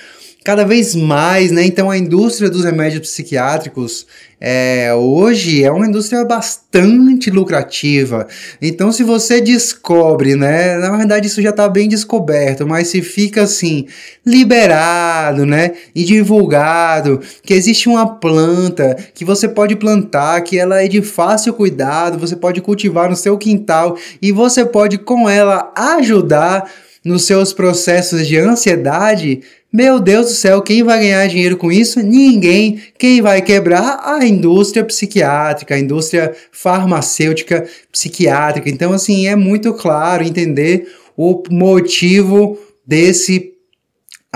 cada 0.46 0.64
vez 0.64 0.94
mais, 0.94 1.50
né? 1.50 1.66
Então 1.66 1.90
a 1.90 1.98
indústria 1.98 2.48
dos 2.48 2.64
remédios 2.64 3.00
psiquiátricos 3.00 4.06
é, 4.40 4.94
hoje 4.94 5.64
é 5.64 5.72
uma 5.72 5.86
indústria 5.86 6.24
bastante 6.24 7.30
lucrativa. 7.30 8.28
Então, 8.62 8.92
se 8.92 9.02
você 9.02 9.40
descobre, 9.40 10.36
né? 10.36 10.76
Na 10.76 10.96
verdade, 10.96 11.26
isso 11.26 11.42
já 11.42 11.50
está 11.50 11.68
bem 11.68 11.88
descoberto, 11.88 12.64
mas 12.64 12.86
se 12.88 13.02
fica 13.02 13.42
assim, 13.42 13.86
liberado, 14.24 15.44
né? 15.44 15.72
E 15.94 16.04
divulgado 16.04 17.20
que 17.42 17.54
existe 17.54 17.88
uma 17.88 18.06
planta 18.06 18.94
que 19.14 19.24
você 19.24 19.48
pode 19.48 19.74
plantar, 19.74 20.42
que 20.42 20.58
ela 20.58 20.80
é 20.80 20.86
de 20.86 21.02
fácil 21.02 21.54
cuidado, 21.54 22.18
você 22.18 22.36
pode 22.36 22.60
cultivar 22.60 23.10
no 23.10 23.16
seu 23.16 23.36
quintal 23.36 23.96
e 24.22 24.30
você 24.30 24.64
pode 24.64 24.98
com 24.98 25.28
ela 25.28 25.72
ajudar 25.74 26.70
nos 27.06 27.24
seus 27.24 27.52
processos 27.52 28.26
de 28.26 28.36
ansiedade, 28.36 29.40
meu 29.72 30.00
Deus 30.00 30.26
do 30.26 30.32
céu, 30.32 30.60
quem 30.60 30.82
vai 30.82 31.00
ganhar 31.00 31.26
dinheiro 31.28 31.56
com 31.56 31.70
isso? 31.70 32.00
Ninguém. 32.00 32.80
Quem 32.98 33.20
vai 33.20 33.42
quebrar? 33.42 34.00
A 34.04 34.26
indústria 34.26 34.84
psiquiátrica, 34.84 35.74
a 35.74 35.78
indústria 35.78 36.34
farmacêutica 36.50 37.66
psiquiátrica. 37.92 38.68
Então, 38.68 38.92
assim, 38.92 39.26
é 39.26 39.36
muito 39.36 39.72
claro 39.74 40.24
entender 40.24 40.88
o 41.16 41.42
motivo 41.50 42.58
desse 42.86 43.55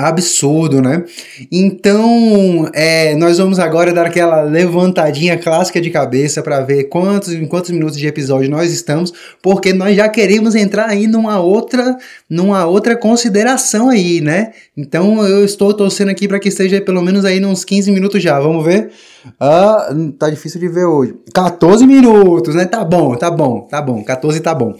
absurdo, 0.09 0.81
né? 0.81 1.05
Então, 1.51 2.69
é, 2.73 3.15
nós 3.17 3.39
vamos 3.39 3.59
agora 3.59 3.93
dar 3.93 4.07
aquela 4.07 4.43
levantadinha 4.43 5.37
clássica 5.37 5.81
de 5.81 5.91
cabeça 5.91 6.43
para 6.43 6.61
ver 6.61 6.85
quantos, 6.85 7.33
em 7.33 7.47
quantos 7.47 7.71
minutos 7.71 7.99
de 7.99 8.07
episódio 8.07 8.51
nós 8.51 8.73
estamos, 8.73 9.13
porque 9.43 9.73
nós 9.73 9.97
já 9.97 10.09
queremos 10.09 10.55
entrar 10.55 10.89
aí 10.89 11.07
numa 11.07 11.41
outra, 11.41 11.97
numa 12.29 12.67
outra 12.67 12.97
consideração 12.97 13.89
aí, 13.89 14.21
né? 14.21 14.53
Então, 14.77 15.27
eu 15.27 15.45
estou 15.45 15.75
torcendo 15.75 16.11
aqui 16.11 16.27
para 16.27 16.39
que 16.39 16.49
esteja 16.49 16.81
pelo 16.81 17.03
menos 17.03 17.25
aí 17.25 17.45
uns 17.45 17.65
15 17.65 17.91
minutos 17.91 18.23
já. 18.23 18.39
Vamos 18.39 18.65
ver? 18.65 18.91
Ah, 19.39 19.89
tá 20.19 20.31
difícil 20.31 20.61
de 20.61 20.69
ver 20.69 20.85
hoje. 20.85 21.15
14 21.35 21.87
minutos, 21.87 22.55
né? 22.55 22.65
Tá 22.65 22.85
bom, 22.85 23.15
tá 23.15 23.31
bom, 23.31 23.61
tá 23.63 23.83
bom. 23.83 24.03
14 24.03 24.41
tá 24.41 24.55
bom. 24.55 24.75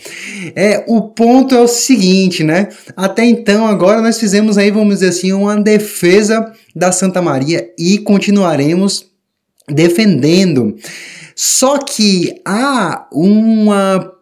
É, 0.55 0.85
o 0.87 1.03
ponto 1.03 1.55
é 1.55 1.61
o 1.61 1.69
seguinte, 1.69 2.43
né? 2.43 2.69
Até 2.97 3.25
então, 3.25 3.67
agora 3.67 4.01
nós 4.01 4.19
fizemos 4.19 4.57
aí, 4.57 4.71
vamos 4.71 4.95
dizer 4.95 5.09
assim, 5.09 5.33
uma 5.33 5.61
defesa 5.61 6.53
da 6.75 6.91
Santa 6.93 7.21
Maria 7.21 7.71
e 7.79 7.99
continuaremos 7.99 9.07
defendendo. 9.69 10.77
Só 11.35 11.79
que 11.79 12.41
há 12.45 13.07
uma 13.13 14.13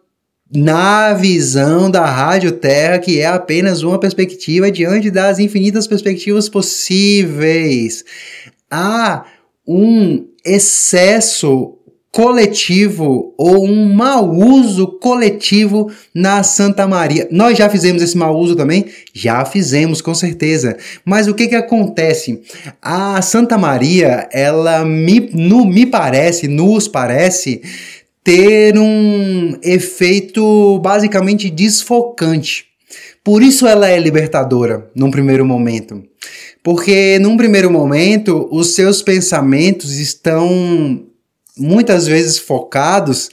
na 0.51 1.13
visão 1.13 1.91
da 1.91 2.05
Rádio 2.05 2.53
Terra, 2.53 2.97
que 2.97 3.19
é 3.19 3.27
apenas 3.27 3.83
uma 3.83 3.99
perspectiva 3.99 4.71
diante 4.71 5.11
das 5.11 5.37
infinitas 5.37 5.85
perspectivas 5.85 6.49
possíveis. 6.49 8.03
Há 8.69 9.25
um 9.71 10.25
excesso 10.43 11.75
coletivo 12.11 13.35
ou 13.37 13.65
um 13.67 13.93
mau 13.93 14.31
uso 14.31 14.87
coletivo 14.87 15.91
na 16.11 16.41
Santa 16.41 16.87
Maria. 16.87 17.27
Nós 17.29 17.55
já 17.55 17.69
fizemos 17.69 18.01
esse 18.01 18.17
mau 18.17 18.35
uso 18.35 18.55
também? 18.55 18.85
Já 19.13 19.45
fizemos, 19.45 20.01
com 20.01 20.15
certeza. 20.15 20.75
Mas 21.05 21.27
o 21.27 21.35
que 21.35 21.47
que 21.47 21.55
acontece? 21.55 22.41
A 22.81 23.21
Santa 23.21 23.59
Maria, 23.59 24.27
ela 24.33 24.83
me, 24.83 25.29
no, 25.33 25.63
me 25.65 25.85
parece, 25.85 26.47
nos 26.47 26.87
parece, 26.87 27.61
ter 28.23 28.75
um 28.75 29.55
efeito 29.61 30.79
basicamente 30.79 31.47
desfocante. 31.47 32.68
Por 33.29 33.43
isso 33.43 33.67
ela 33.67 33.87
é 33.87 33.99
libertadora 33.99 34.89
num 34.95 35.11
primeiro 35.11 35.45
momento. 35.45 36.03
Porque 36.63 37.19
num 37.19 37.37
primeiro 37.37 37.69
momento 37.69 38.49
os 38.51 38.73
seus 38.73 39.03
pensamentos 39.03 39.99
estão 39.99 41.05
muitas 41.55 42.07
vezes 42.07 42.39
focados 42.39 43.29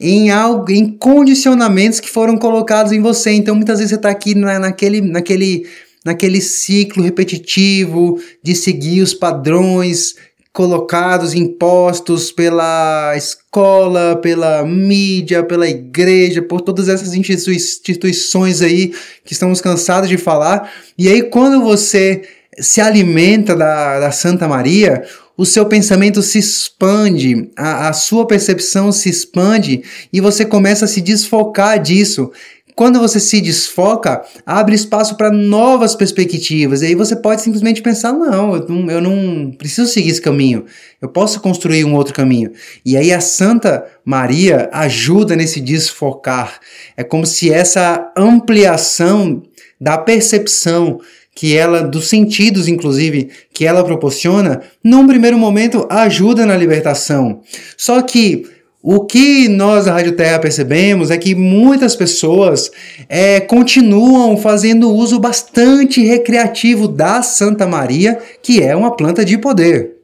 em 0.00 0.30
algo, 0.30 0.72
em 0.72 0.88
condicionamentos 0.88 2.00
que 2.00 2.08
foram 2.08 2.38
colocados 2.38 2.92
em 2.92 3.02
você. 3.02 3.30
Então 3.32 3.54
muitas 3.54 3.78
vezes 3.78 3.90
você 3.90 3.96
está 3.96 4.08
aqui 4.08 4.34
na, 4.34 4.58
naquele, 4.58 5.02
naquele, 5.02 5.66
naquele 6.02 6.40
ciclo 6.40 7.02
repetitivo 7.02 8.18
de 8.42 8.54
seguir 8.54 9.02
os 9.02 9.12
padrões 9.12 10.14
colocados, 10.56 11.34
impostos 11.34 12.32
pela 12.32 13.12
escola, 13.14 14.16
pela 14.16 14.64
mídia, 14.64 15.44
pela 15.44 15.68
igreja, 15.68 16.40
por 16.40 16.62
todas 16.62 16.88
essas 16.88 17.12
instituições 17.12 18.62
aí 18.62 18.94
que 19.22 19.34
estamos 19.34 19.60
cansados 19.60 20.08
de 20.08 20.16
falar. 20.16 20.72
E 20.96 21.08
aí, 21.08 21.24
quando 21.24 21.62
você 21.62 22.22
se 22.58 22.80
alimenta 22.80 23.54
da, 23.54 24.00
da 24.00 24.10
Santa 24.10 24.48
Maria, 24.48 25.04
o 25.36 25.44
seu 25.44 25.66
pensamento 25.66 26.22
se 26.22 26.38
expande, 26.38 27.50
a, 27.54 27.90
a 27.90 27.92
sua 27.92 28.26
percepção 28.26 28.90
se 28.90 29.10
expande 29.10 29.82
e 30.10 30.22
você 30.22 30.42
começa 30.46 30.86
a 30.86 30.88
se 30.88 31.02
desfocar 31.02 31.78
disso. 31.78 32.32
Quando 32.76 33.00
você 33.00 33.18
se 33.18 33.40
desfoca, 33.40 34.22
abre 34.44 34.74
espaço 34.74 35.16
para 35.16 35.30
novas 35.30 35.94
perspectivas. 35.94 36.82
E 36.82 36.86
aí 36.88 36.94
você 36.94 37.16
pode 37.16 37.40
simplesmente 37.40 37.80
pensar: 37.80 38.12
não 38.12 38.54
eu, 38.54 38.68
não, 38.68 38.90
eu 38.90 39.00
não 39.00 39.50
preciso 39.50 39.90
seguir 39.90 40.10
esse 40.10 40.20
caminho. 40.20 40.66
Eu 41.00 41.08
posso 41.08 41.40
construir 41.40 41.86
um 41.86 41.94
outro 41.94 42.12
caminho. 42.12 42.52
E 42.84 42.94
aí 42.94 43.14
a 43.14 43.20
Santa 43.20 43.86
Maria 44.04 44.68
ajuda 44.74 45.34
nesse 45.34 45.58
desfocar. 45.58 46.60
É 46.94 47.02
como 47.02 47.24
se 47.24 47.50
essa 47.50 48.12
ampliação 48.14 49.42
da 49.80 49.96
percepção 49.96 51.00
que 51.34 51.56
ela, 51.56 51.82
dos 51.82 52.08
sentidos 52.08 52.68
inclusive, 52.68 53.30
que 53.54 53.64
ela 53.64 53.84
proporciona, 53.84 54.60
num 54.84 55.06
primeiro 55.06 55.38
momento 55.38 55.86
ajuda 55.88 56.44
na 56.44 56.56
libertação. 56.56 57.40
Só 57.76 58.02
que 58.02 58.46
o 58.88 59.04
que 59.04 59.48
nós 59.48 59.86
da 59.86 59.94
Rádio 59.94 60.12
Terra 60.12 60.38
percebemos 60.38 61.10
é 61.10 61.18
que 61.18 61.34
muitas 61.34 61.96
pessoas 61.96 62.70
é, 63.08 63.40
continuam 63.40 64.36
fazendo 64.36 64.94
uso 64.94 65.18
bastante 65.18 66.00
recreativo 66.04 66.86
da 66.86 67.20
Santa 67.20 67.66
Maria, 67.66 68.16
que 68.40 68.62
é 68.62 68.76
uma 68.76 68.94
planta 68.94 69.24
de 69.24 69.36
poder. 69.38 69.96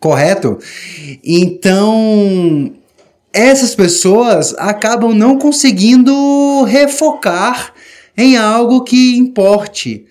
Correto? 0.00 0.58
Então, 1.22 2.72
essas 3.32 3.72
pessoas 3.72 4.52
acabam 4.58 5.14
não 5.14 5.38
conseguindo 5.38 6.64
refocar 6.64 7.72
em 8.16 8.36
algo 8.36 8.82
que 8.82 9.16
importe. 9.16 10.06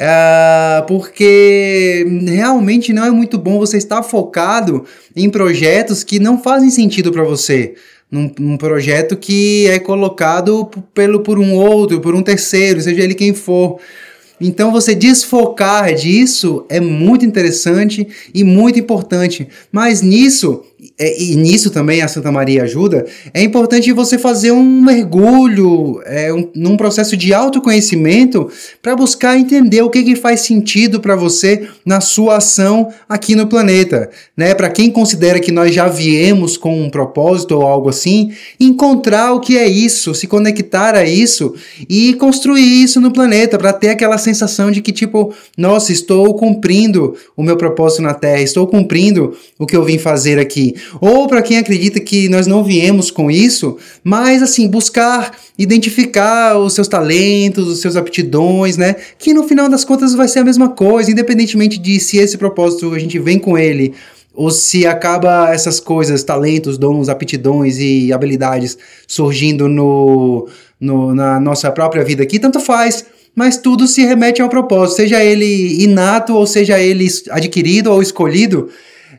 Uh, 0.00 0.86
porque 0.86 2.06
realmente 2.26 2.90
não 2.90 3.04
é 3.04 3.10
muito 3.10 3.36
bom 3.36 3.58
você 3.58 3.76
estar 3.76 4.02
focado 4.02 4.86
em 5.14 5.28
projetos 5.28 6.02
que 6.02 6.18
não 6.18 6.42
fazem 6.42 6.70
sentido 6.70 7.12
para 7.12 7.22
você. 7.22 7.74
Num, 8.10 8.32
num, 8.38 8.56
projeto 8.56 9.14
que 9.14 9.68
é 9.68 9.78
colocado 9.78 10.68
pelo, 10.94 11.20
por 11.20 11.38
um 11.38 11.52
outro, 11.54 12.00
por 12.00 12.14
um 12.14 12.22
terceiro, 12.22 12.80
seja 12.80 13.02
ele 13.02 13.14
quem 13.14 13.34
for. 13.34 13.78
Então 14.40 14.72
você 14.72 14.94
desfocar 14.94 15.94
disso 15.94 16.64
é 16.70 16.80
muito 16.80 17.26
interessante 17.26 18.08
e 18.32 18.42
muito 18.42 18.78
importante. 18.78 19.48
Mas 19.70 20.00
nisso 20.00 20.62
é, 21.00 21.18
e 21.18 21.34
nisso 21.34 21.70
também 21.70 22.02
a 22.02 22.08
Santa 22.08 22.30
Maria 22.30 22.64
ajuda, 22.64 23.06
é 23.32 23.42
importante 23.42 23.90
você 23.90 24.18
fazer 24.18 24.52
um 24.52 24.82
mergulho 24.82 26.02
é, 26.04 26.30
um, 26.30 26.46
num 26.54 26.76
processo 26.76 27.16
de 27.16 27.32
autoconhecimento 27.32 28.50
para 28.82 28.94
buscar 28.94 29.38
entender 29.38 29.80
o 29.80 29.88
que, 29.88 30.02
que 30.02 30.14
faz 30.14 30.42
sentido 30.42 31.00
para 31.00 31.16
você 31.16 31.66
na 31.86 32.02
sua 32.02 32.36
ação 32.36 32.92
aqui 33.08 33.34
no 33.34 33.46
planeta. 33.46 34.10
Né? 34.36 34.54
Para 34.54 34.68
quem 34.68 34.90
considera 34.90 35.40
que 35.40 35.50
nós 35.50 35.74
já 35.74 35.88
viemos 35.88 36.58
com 36.58 36.78
um 36.78 36.90
propósito 36.90 37.56
ou 37.56 37.62
algo 37.62 37.88
assim, 37.88 38.32
encontrar 38.60 39.32
o 39.32 39.40
que 39.40 39.56
é 39.56 39.66
isso, 39.66 40.14
se 40.14 40.26
conectar 40.26 40.94
a 40.94 41.04
isso 41.04 41.54
e 41.88 42.12
construir 42.14 42.82
isso 42.82 43.00
no 43.00 43.10
planeta 43.10 43.56
para 43.56 43.72
ter 43.72 43.88
aquela 43.88 44.18
sensação 44.18 44.70
de 44.70 44.82
que, 44.82 44.92
tipo, 44.92 45.32
nossa, 45.56 45.92
estou 45.92 46.34
cumprindo 46.34 47.14
o 47.34 47.42
meu 47.42 47.56
propósito 47.56 48.02
na 48.02 48.12
Terra, 48.12 48.42
estou 48.42 48.66
cumprindo 48.66 49.34
o 49.58 49.64
que 49.64 49.74
eu 49.74 49.82
vim 49.82 49.96
fazer 49.96 50.38
aqui. 50.38 50.74
Ou 51.00 51.28
para 51.28 51.42
quem 51.42 51.58
acredita 51.58 52.00
que 52.00 52.28
nós 52.28 52.46
não 52.46 52.64
viemos 52.64 53.10
com 53.10 53.30
isso, 53.30 53.76
mas 54.02 54.42
assim, 54.42 54.68
buscar 54.68 55.36
identificar 55.58 56.56
os 56.58 56.72
seus 56.72 56.88
talentos, 56.88 57.68
os 57.68 57.80
seus 57.80 57.96
aptidões, 57.96 58.76
né? 58.76 58.96
Que 59.18 59.34
no 59.34 59.46
final 59.46 59.68
das 59.68 59.84
contas 59.84 60.14
vai 60.14 60.26
ser 60.26 60.38
a 60.38 60.44
mesma 60.44 60.70
coisa, 60.70 61.10
independentemente 61.10 61.78
de 61.78 62.00
se 62.00 62.16
esse 62.16 62.38
propósito 62.38 62.94
a 62.94 62.98
gente 62.98 63.18
vem 63.18 63.38
com 63.38 63.58
ele 63.58 63.94
ou 64.34 64.50
se 64.50 64.86
acaba 64.86 65.52
essas 65.52 65.80
coisas, 65.80 66.22
talentos, 66.22 66.78
dons, 66.78 67.08
aptidões 67.08 67.78
e 67.78 68.12
habilidades 68.12 68.78
surgindo 69.06 69.68
no, 69.68 70.48
no, 70.80 71.14
na 71.14 71.40
nossa 71.40 71.70
própria 71.70 72.04
vida 72.04 72.22
aqui, 72.22 72.38
tanto 72.38 72.60
faz. 72.60 73.04
Mas 73.34 73.56
tudo 73.56 73.86
se 73.86 74.02
remete 74.02 74.42
ao 74.42 74.48
propósito, 74.48 74.96
seja 74.96 75.22
ele 75.22 75.84
inato 75.84 76.34
ou 76.34 76.46
seja 76.46 76.80
ele 76.80 77.06
adquirido 77.30 77.92
ou 77.92 78.02
escolhido 78.02 78.68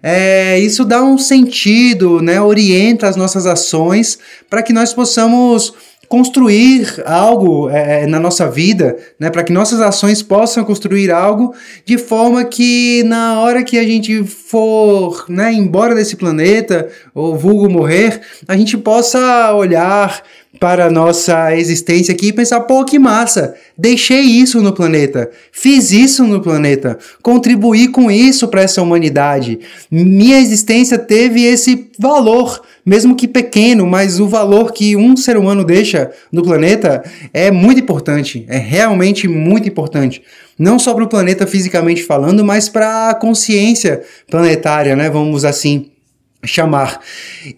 é, 0.04 0.60
isso 0.60 0.84
dá 0.84 1.04
um 1.04 1.18
sentido, 1.18 2.22
né, 2.22 2.42
orienta 2.42 3.08
as 3.08 3.16
nossas 3.16 3.46
ações 3.46 4.18
para 4.50 4.64
que 4.64 4.74
nós 4.74 4.94
possamos 4.94 5.74
construir 6.12 7.02
algo 7.06 7.70
é, 7.70 8.06
na 8.06 8.20
nossa 8.20 8.50
vida, 8.50 8.98
né, 9.18 9.30
para 9.30 9.44
que 9.44 9.54
nossas 9.54 9.80
ações 9.80 10.22
possam 10.22 10.66
construir 10.66 11.10
algo 11.10 11.56
de 11.86 11.98
forma 11.98 12.44
que 12.44 13.02
na 13.04 13.40
hora 13.40 13.64
que 13.64 13.80
a 13.80 13.84
gente 13.84 14.22
for 14.26 15.24
né, 15.30 15.54
embora 15.54 15.96
desse 15.96 16.18
planeta, 16.18 16.90
ou 17.16 17.38
vulgo 17.38 17.70
morrer, 17.70 18.20
a 18.46 18.58
gente 18.58 18.78
possa 18.78 19.54
olhar 19.54 20.22
para 20.60 20.86
a 20.86 20.92
nossa 20.92 21.56
existência 21.56 22.14
aqui 22.14 22.28
e 22.28 22.34
pensar, 22.34 22.62
pô, 22.62 22.84
que 22.84 23.00
massa, 23.00 23.56
deixei 23.78 24.22
isso 24.22 24.62
no 24.62 24.74
planeta, 24.74 25.30
fiz 25.52 25.92
isso 25.92 26.26
no 26.26 26.42
planeta, 26.42 26.98
contribuí 27.22 27.88
com 27.88 28.12
isso 28.12 28.48
para 28.48 28.62
essa 28.62 28.82
humanidade. 28.82 29.60
Minha 29.90 30.40
existência 30.40 31.00
teve 31.00 31.44
esse 31.44 31.90
valor, 31.98 32.62
mesmo 32.86 33.16
que 33.16 33.28
pequeno, 33.28 33.88
mas 33.88 34.20
o 34.20 34.28
valor 34.28 34.74
que 34.74 34.96
um 34.96 35.16
ser 35.16 35.38
humano 35.38 35.64
deixa 35.64 36.12
no 36.32 36.44
planeta 36.44 37.04
é 37.34 37.50
muito 37.50 37.80
importante, 37.80 38.46
é 38.50 38.58
realmente 38.58 39.28
muito 39.28 39.68
importante. 39.68 40.22
Não 40.60 40.78
só 40.78 40.94
para 40.94 41.06
o 41.06 41.10
planeta 41.10 41.48
fisicamente 41.48 42.04
falando, 42.04 42.44
mas 42.44 42.70
para 42.70 43.10
a 43.10 43.16
consciência 43.16 44.04
planetária, 44.30 44.96
né? 44.96 45.10
Vamos 45.10 45.44
assim 45.44 45.91
chamar. 46.44 47.00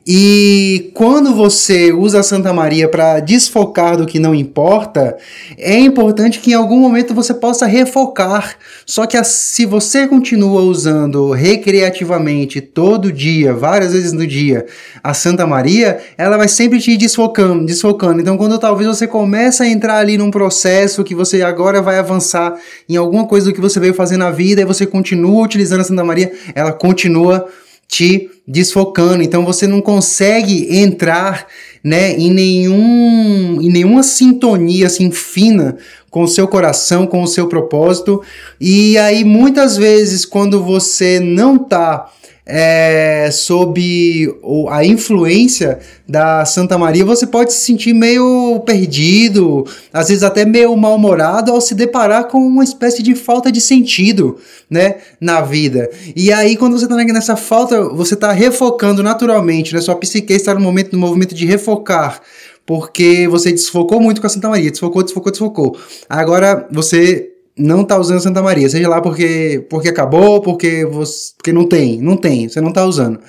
E 0.05 0.91
quando 0.93 1.33
você 1.33 1.93
usa 1.93 2.19
a 2.19 2.23
Santa 2.23 2.51
Maria 2.51 2.89
para 2.89 3.19
desfocar 3.21 3.95
do 3.95 4.05
que 4.05 4.19
não 4.19 4.35
importa, 4.35 5.17
é 5.57 5.77
importante 5.77 6.39
que 6.39 6.51
em 6.51 6.55
algum 6.55 6.79
momento 6.79 7.13
você 7.13 7.33
possa 7.33 7.65
refocar. 7.65 8.55
Só 8.85 9.05
que 9.05 9.21
se 9.23 9.65
você 9.65 10.07
continua 10.07 10.61
usando 10.61 11.31
recreativamente 11.31 12.59
todo 12.59 13.11
dia, 13.11 13.53
várias 13.53 13.93
vezes 13.93 14.11
no 14.11 14.27
dia, 14.27 14.65
a 15.01 15.13
Santa 15.13 15.47
Maria, 15.47 15.99
ela 16.17 16.37
vai 16.37 16.49
sempre 16.49 16.79
te 16.79 16.97
desfocando, 16.97 17.65
desfocando. 17.65 18.19
Então, 18.19 18.37
quando 18.37 18.59
talvez 18.59 18.87
você 18.87 19.07
começa 19.07 19.63
a 19.63 19.67
entrar 19.67 19.97
ali 19.97 20.17
num 20.17 20.31
processo 20.31 21.03
que 21.03 21.15
você 21.15 21.41
agora 21.41 21.81
vai 21.81 21.97
avançar 21.97 22.55
em 22.89 22.97
alguma 22.97 23.25
coisa 23.25 23.47
do 23.47 23.53
que 23.53 23.61
você 23.61 23.79
veio 23.79 23.93
fazer 23.93 24.17
na 24.17 24.29
vida 24.29 24.61
e 24.61 24.65
você 24.65 24.85
continua 24.85 25.43
utilizando 25.43 25.81
a 25.81 25.85
Santa 25.85 26.03
Maria, 26.03 26.31
ela 26.53 26.73
continua 26.73 27.47
te 27.87 28.29
desfocando. 28.47 29.23
Então 29.23 29.45
você 29.45 29.67
não 29.67 29.81
consegue 29.81 30.75
entrar, 30.75 31.47
né, 31.83 32.13
em 32.13 32.31
nenhum 32.31 33.61
em 33.61 33.69
nenhuma 33.69 34.03
sintonia 34.03 34.87
assim 34.87 35.11
fina 35.11 35.77
com 36.09 36.23
o 36.23 36.27
seu 36.27 36.47
coração, 36.47 37.07
com 37.07 37.23
o 37.23 37.27
seu 37.27 37.47
propósito. 37.47 38.21
E 38.59 38.97
aí 38.97 39.23
muitas 39.23 39.77
vezes 39.77 40.25
quando 40.25 40.63
você 40.63 41.19
não 41.19 41.57
tá 41.57 42.09
é, 42.45 43.29
sob 43.32 44.36
a 44.69 44.86
influência 44.86 45.79
da 46.08 46.45
Santa 46.45 46.77
Maria, 46.77 47.06
você 47.06 47.25
pode 47.25 47.53
se 47.53 47.62
sentir 47.62 47.93
meio 47.93 48.60
perdido, 48.65 49.65
às 49.93 50.10
vezes 50.10 50.23
até 50.23 50.45
meio 50.45 50.75
mal-humorado 50.75 51.51
ao 51.51 51.62
se 51.62 51.73
deparar 51.73 52.27
com 52.27 52.39
uma 52.39 52.63
espécie 52.63 53.01
de 53.01 53.15
falta 53.15 53.51
de 53.51 53.62
sentido, 53.62 54.38
né, 54.69 54.97
na 55.19 55.41
vida. 55.41 55.89
E 56.15 56.32
aí, 56.34 56.58
quando 56.58 56.77
você 56.77 56.86
está 56.86 56.95
nessa 56.95 57.36
falta, 57.36 57.82
você 57.89 58.13
está 58.13 58.32
refocando 58.32 59.01
naturalmente, 59.01 59.73
né, 59.73 59.82
sua 59.82 59.95
psique 59.95 60.34
está 60.34 60.53
no 60.53 60.60
momento, 60.60 60.93
no 60.93 60.99
movimento 60.99 61.34
de 61.34 61.45
refocar, 61.45 62.21
porque 62.65 63.27
você 63.27 63.51
desfocou 63.51 64.01
muito 64.01 64.19
com 64.19 64.27
a 64.27 64.29
Santa 64.29 64.49
Maria, 64.49 64.71
desfocou, 64.71 65.03
desfocou, 65.03 65.32
desfocou. 65.32 65.77
Agora 66.10 66.67
você 66.71 67.32
não 67.57 67.83
tá 67.83 67.97
usando 67.97 68.21
Santa 68.21 68.41
Maria, 68.41 68.69
seja 68.69 68.89
lá 68.89 69.01
porque, 69.01 69.65
porque 69.69 69.89
acabou, 69.89 70.41
porque, 70.41 70.85
você, 70.85 71.33
porque 71.35 71.53
não 71.53 71.67
tem, 71.67 72.01
não 72.01 72.17
tem, 72.17 72.49
você 72.49 72.59
não 72.59 72.71
tá 72.71 72.85
usando. 72.85 73.19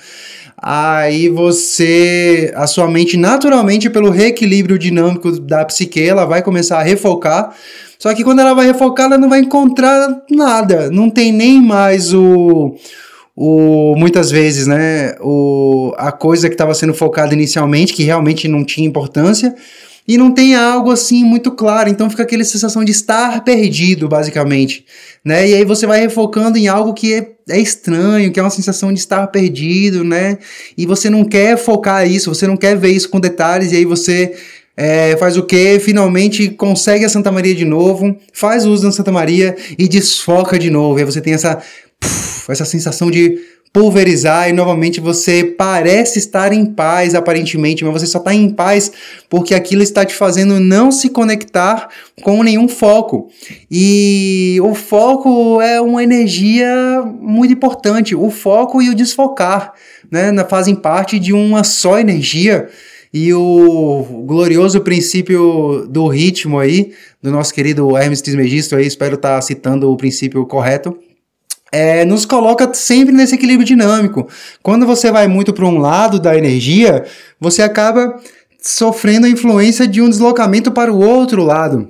Aí 0.57 1.29
você, 1.29 2.51
a 2.55 2.65
sua 2.65 2.89
mente 2.89 3.17
naturalmente 3.17 3.89
pelo 3.89 4.09
reequilíbrio 4.09 4.79
dinâmico 4.79 5.39
da 5.39 5.65
psique, 5.65 6.01
ela 6.01 6.25
vai 6.25 6.41
começar 6.41 6.79
a 6.79 6.83
refocar. 6.83 7.55
Só 7.99 8.13
que 8.13 8.23
quando 8.23 8.39
ela 8.39 8.53
vai 8.53 8.67
refocar, 8.67 9.05
ela 9.07 9.17
não 9.17 9.29
vai 9.29 9.39
encontrar 9.39 10.23
nada, 10.29 10.89
não 10.89 11.09
tem 11.09 11.31
nem 11.31 11.61
mais 11.61 12.13
o 12.13 12.75
o, 13.35 13.95
muitas 13.97 14.31
vezes, 14.31 14.65
né, 14.65 15.15
o, 15.19 15.93
a 15.97 16.11
coisa 16.11 16.47
que 16.47 16.53
estava 16.53 16.73
sendo 16.73 16.93
focada 16.93 17.33
inicialmente, 17.33 17.93
que 17.93 18.03
realmente 18.03 18.47
não 18.47 18.63
tinha 18.63 18.87
importância, 18.87 19.53
e 20.07 20.17
não 20.17 20.31
tem 20.31 20.55
algo 20.55 20.91
assim 20.91 21.23
muito 21.23 21.51
claro, 21.51 21.89
então 21.89 22.09
fica 22.09 22.23
aquela 22.23 22.43
sensação 22.43 22.83
de 22.83 22.91
estar 22.91 23.43
perdido, 23.43 24.07
basicamente, 24.07 24.85
né? 25.23 25.49
E 25.49 25.55
aí 25.55 25.65
você 25.65 25.87
vai 25.87 25.99
refocando 25.99 26.57
em 26.57 26.67
algo 26.67 26.93
que 26.93 27.13
é, 27.13 27.31
é, 27.49 27.59
estranho, 27.59 28.31
que 28.31 28.39
é 28.39 28.43
uma 28.43 28.51
sensação 28.51 28.93
de 28.93 28.99
estar 28.99 29.25
perdido, 29.27 30.03
né? 30.03 30.37
E 30.77 30.85
você 30.85 31.09
não 31.09 31.25
quer 31.25 31.57
focar 31.57 32.07
isso, 32.07 32.33
você 32.33 32.45
não 32.45 32.55
quer 32.55 32.77
ver 32.77 32.91
isso 32.91 33.09
com 33.09 33.19
detalhes, 33.19 33.71
e 33.71 33.77
aí 33.77 33.85
você 33.85 34.35
é, 34.77 35.15
faz 35.17 35.37
o 35.37 35.43
que? 35.43 35.79
Finalmente 35.79 36.49
consegue 36.49 37.05
a 37.05 37.09
Santa 37.09 37.31
Maria 37.31 37.55
de 37.55 37.65
novo, 37.65 38.15
faz 38.31 38.65
o 38.65 38.71
uso 38.71 38.83
da 38.83 38.91
Santa 38.91 39.11
Maria 39.11 39.55
e 39.77 39.87
desfoca 39.87 40.59
de 40.59 40.69
novo. 40.69 40.99
E 40.99 41.01
aí 41.01 41.05
você 41.05 41.21
tem 41.21 41.33
essa, 41.33 41.61
essa 42.47 42.65
sensação 42.65 43.09
de 43.09 43.39
pulverizar 43.75 44.47
e 44.47 44.53
novamente 44.53 45.01
você 45.01 45.43
parece 45.43 46.17
estar 46.17 46.53
em 46.53 46.65
paz 46.65 47.13
aparentemente, 47.13 47.83
mas 47.83 47.91
você 47.91 48.07
só 48.07 48.19
está 48.19 48.33
em 48.33 48.49
paz 48.49 48.89
porque 49.29 49.53
aquilo 49.53 49.83
está 49.83 50.05
te 50.05 50.15
fazendo 50.15 50.61
não 50.61 50.93
se 50.93 51.09
conectar 51.09 51.89
com 52.21 52.41
nenhum 52.41 52.69
foco. 52.69 53.29
E 53.69 54.57
o 54.63 54.73
foco 54.73 55.59
é 55.59 55.81
uma 55.81 56.01
energia 56.01 57.03
muito 57.19 57.51
importante. 57.51 58.15
O 58.15 58.31
foco 58.31 58.81
e 58.81 58.89
o 58.89 58.95
desfocar, 58.95 59.73
né, 60.09 60.31
fazem 60.47 60.73
parte 60.73 61.19
de 61.19 61.33
uma 61.33 61.65
só 61.65 61.99
energia. 61.99 62.69
E 63.13 63.33
o 63.33 64.23
glorioso 64.25 64.79
princípio 64.79 65.85
do 65.89 66.07
ritmo 66.07 66.59
aí, 66.59 66.93
do 67.21 67.29
nosso 67.29 67.53
querido 67.53 67.97
Hermes 67.97 68.21
Trismegisto 68.21 68.73
aí, 68.77 68.87
espero 68.87 69.15
estar 69.15 69.35
tá 69.35 69.41
citando 69.41 69.91
o 69.91 69.97
princípio 69.97 70.45
correto, 70.45 70.97
é, 71.75 72.05
nos 72.05 72.25
coloca 72.25 72.73
sempre 72.73 73.13
nesse 73.13 73.35
equilíbrio 73.35 73.67
dinâmico. 73.67 74.29
Quando 74.63 74.85
você 74.85 75.11
vai 75.11 75.27
muito 75.27 75.51
para 75.51 75.65
um 75.65 75.77
lado 75.77 76.21
da 76.21 76.37
energia, 76.37 77.03
você 77.37 77.61
acaba 77.61 78.15
sofrendo 78.61 79.25
a 79.25 79.29
influência 79.29 79.85
de 79.85 80.01
um 80.01 80.07
deslocamento 80.07 80.71
para 80.71 80.91
o 80.91 81.03
outro 81.05 81.43
lado. 81.43 81.89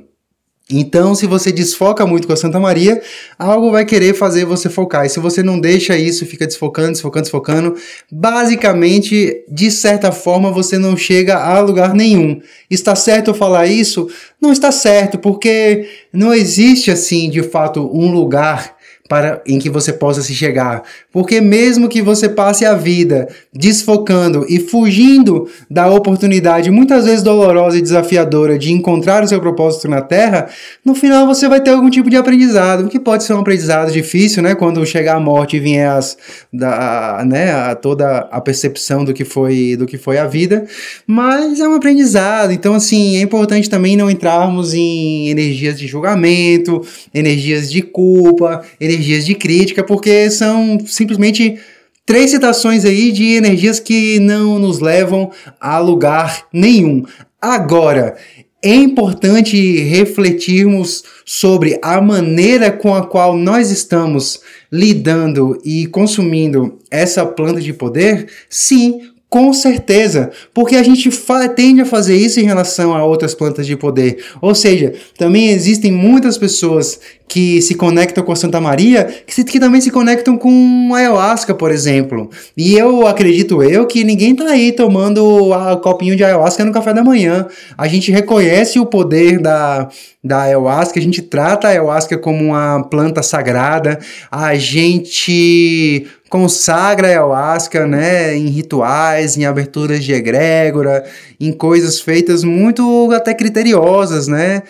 Então, 0.68 1.14
se 1.14 1.28
você 1.28 1.52
desfoca 1.52 2.04
muito 2.08 2.26
com 2.26 2.34
a 2.34 2.36
Santa 2.36 2.60
Maria, 2.60 3.00
algo 3.38 3.70
vai 3.70 3.86
querer 3.86 4.16
fazer 4.16 4.44
você 4.44 4.68
focar. 4.68 5.06
E 5.06 5.10
se 5.10 5.20
você 5.20 5.44
não 5.44 5.60
deixa 5.60 5.96
isso, 5.96 6.26
fica 6.26 6.48
desfocando, 6.48 6.94
desfocando, 6.94 7.22
desfocando, 7.22 7.76
basicamente, 8.12 9.44
de 9.48 9.70
certa 9.70 10.12
forma, 10.12 10.52
você 10.52 10.80
não 10.80 10.98
chega 10.98 11.38
a 11.38 11.60
lugar 11.60 11.94
nenhum. 11.94 12.42
Está 12.68 12.96
certo 12.96 13.30
eu 13.30 13.36
falar 13.36 13.68
isso? 13.68 14.10
Não 14.42 14.52
está 14.52 14.72
certo, 14.72 15.20
porque 15.20 15.88
não 16.12 16.34
existe 16.34 16.90
assim, 16.90 17.30
de 17.30 17.44
fato, 17.44 17.88
um 17.94 18.12
lugar 18.12 18.75
para 19.08 19.42
em 19.46 19.60
que 19.60 19.70
você 19.70 19.94
possa 19.94 20.22
se 20.22 20.34
chegar. 20.34 20.84
Porque 21.12 21.40
mesmo 21.40 21.88
que 21.88 22.02
você 22.02 22.28
passe 22.28 22.66
a 22.66 22.74
vida 22.74 23.28
desfocando 23.54 24.46
e 24.50 24.60
fugindo 24.60 25.48
da 25.70 25.90
oportunidade 25.90 26.72
muitas 26.72 27.06
vezes 27.06 27.22
dolorosa 27.22 27.78
e 27.78 27.82
desafiadora 27.82 28.58
de 28.58 28.72
encontrar 28.72 29.24
o 29.24 29.28
seu 29.28 29.40
propósito 29.40 29.88
na 29.88 30.02
Terra, 30.02 30.48
no 30.84 30.96
final 30.96 31.28
você 31.28 31.48
vai 31.48 31.62
ter 31.62 31.70
algum 31.70 31.90
tipo 31.90 32.10
de 32.10 32.18
aprendizado, 32.18 32.88
que 32.90 33.00
pode 33.00 33.24
ser 33.24 33.34
um 33.34 33.40
aprendizado 33.40 33.92
difícil, 33.92 34.42
né, 34.42 34.56
quando 34.56 34.84
chegar 34.86 35.16
a 35.16 35.20
morte 35.20 35.58
e 35.58 35.60
vier 35.60 35.90
as 35.90 36.18
da, 36.52 37.24
né, 37.28 37.52
a, 37.52 37.76
toda 37.76 38.28
a 38.32 38.42
percepção 38.42 39.06
do 39.06 39.14
que 39.14 39.24
foi 39.24 39.76
do 39.76 39.86
que 39.86 39.98
foi 39.98 40.18
a 40.18 40.26
vida, 40.26 40.66
mas 41.06 41.60
é 41.60 41.68
um 41.68 41.76
aprendizado. 41.76 42.52
Então 42.52 42.74
assim, 42.74 43.18
é 43.18 43.22
importante 43.22 43.70
também 43.70 43.96
não 43.96 44.10
entrarmos 44.10 44.74
em 44.74 45.30
energias 45.30 45.78
de 45.78 45.86
julgamento, 45.86 46.82
energias 47.14 47.72
de 47.72 47.84
culpa, 47.84 48.64
energias 48.82 48.95
energias 48.96 49.26
de 49.26 49.36
crítica, 49.36 49.84
porque 49.84 50.30
são 50.30 50.80
simplesmente 50.86 51.60
três 52.06 52.32
citações 52.32 52.86
aí 52.86 53.12
de 53.12 53.34
energias 53.34 53.80
que 53.80 54.20
não 54.20 54.60
nos 54.60 54.80
levam 54.80 55.32
a 55.60 55.78
lugar 55.80 56.48
nenhum. 56.52 57.04
Agora, 57.42 58.16
é 58.64 58.74
importante 58.74 59.78
refletirmos 59.84 61.04
sobre 61.24 61.78
a 61.84 62.02
maneira 62.02 62.72
com 62.72 62.96
a 62.96 63.06
qual 63.06 63.38
nós 63.38 63.70
estamos 63.70 64.40
lidando 64.72 65.62
e 65.64 65.86
consumindo 65.86 66.80
essa 66.90 67.26
planta 67.26 67.62
de 67.62 67.72
poder? 67.74 68.28
Sim, 68.50 69.02
com 69.36 69.52
certeza, 69.52 70.32
porque 70.54 70.78
a 70.78 70.82
gente 70.82 71.10
tende 71.58 71.82
a 71.82 71.86
fazer 71.86 72.16
isso 72.16 72.40
em 72.40 72.44
relação 72.44 72.96
a 72.96 73.04
outras 73.04 73.36
plantas 73.36 73.68
de 73.68 73.76
poder. 73.76 74.24
Ou 74.42 74.56
seja, 74.56 74.94
também 75.18 75.50
existem 75.50 75.92
muitas 75.92 76.38
pessoas 76.38 77.02
que 77.28 77.62
se 77.62 77.76
conectam 77.76 78.24
com 78.24 78.32
a 78.32 78.36
Santa 78.36 78.62
Maria, 78.62 79.04
que, 79.28 79.36
se, 79.36 79.44
que 79.44 79.60
também 79.60 79.82
se 79.82 79.92
conectam 79.92 80.38
com 80.38 80.92
a 80.94 81.00
ayahuasca, 81.00 81.54
por 81.54 81.70
exemplo. 81.70 82.30
E 82.56 82.76
eu 82.76 83.06
acredito 83.06 83.62
eu 83.62 83.86
que 83.86 84.06
ninguém 84.06 84.34
tá 84.34 84.46
aí 84.46 84.72
tomando 84.72 85.54
a 85.54 85.76
copinho 85.76 86.16
de 86.16 86.24
ayahuasca 86.24 86.64
no 86.64 86.72
café 86.72 86.94
da 86.94 87.04
manhã. 87.04 87.46
A 87.78 87.90
gente 87.90 88.14
reconhece 88.14 88.80
o 88.80 88.86
poder 88.86 89.40
da, 89.40 89.90
da 90.24 90.44
ayahuasca, 90.44 90.98
a 90.98 91.04
gente 91.04 91.22
trata 91.22 91.68
a 91.68 91.72
ayahuasca 91.72 92.18
como 92.18 92.42
uma 92.42 92.84
planta 92.84 93.22
sagrada, 93.22 94.00
a 94.32 94.56
gente 94.56 96.08
consagra 96.36 97.08
a 97.08 97.12
ayahuasca, 97.12 97.88
né, 97.88 98.36
em 98.36 98.48
rituais, 98.48 99.38
em 99.38 99.46
aberturas 99.46 100.04
de 100.04 100.12
egrégora, 100.12 101.06
em 101.40 101.54
coisas 101.54 102.02
feitas 102.02 102.44
muito 102.44 103.10
até 103.14 103.34
criteriosas, 103.34 104.28
né? 104.28 104.64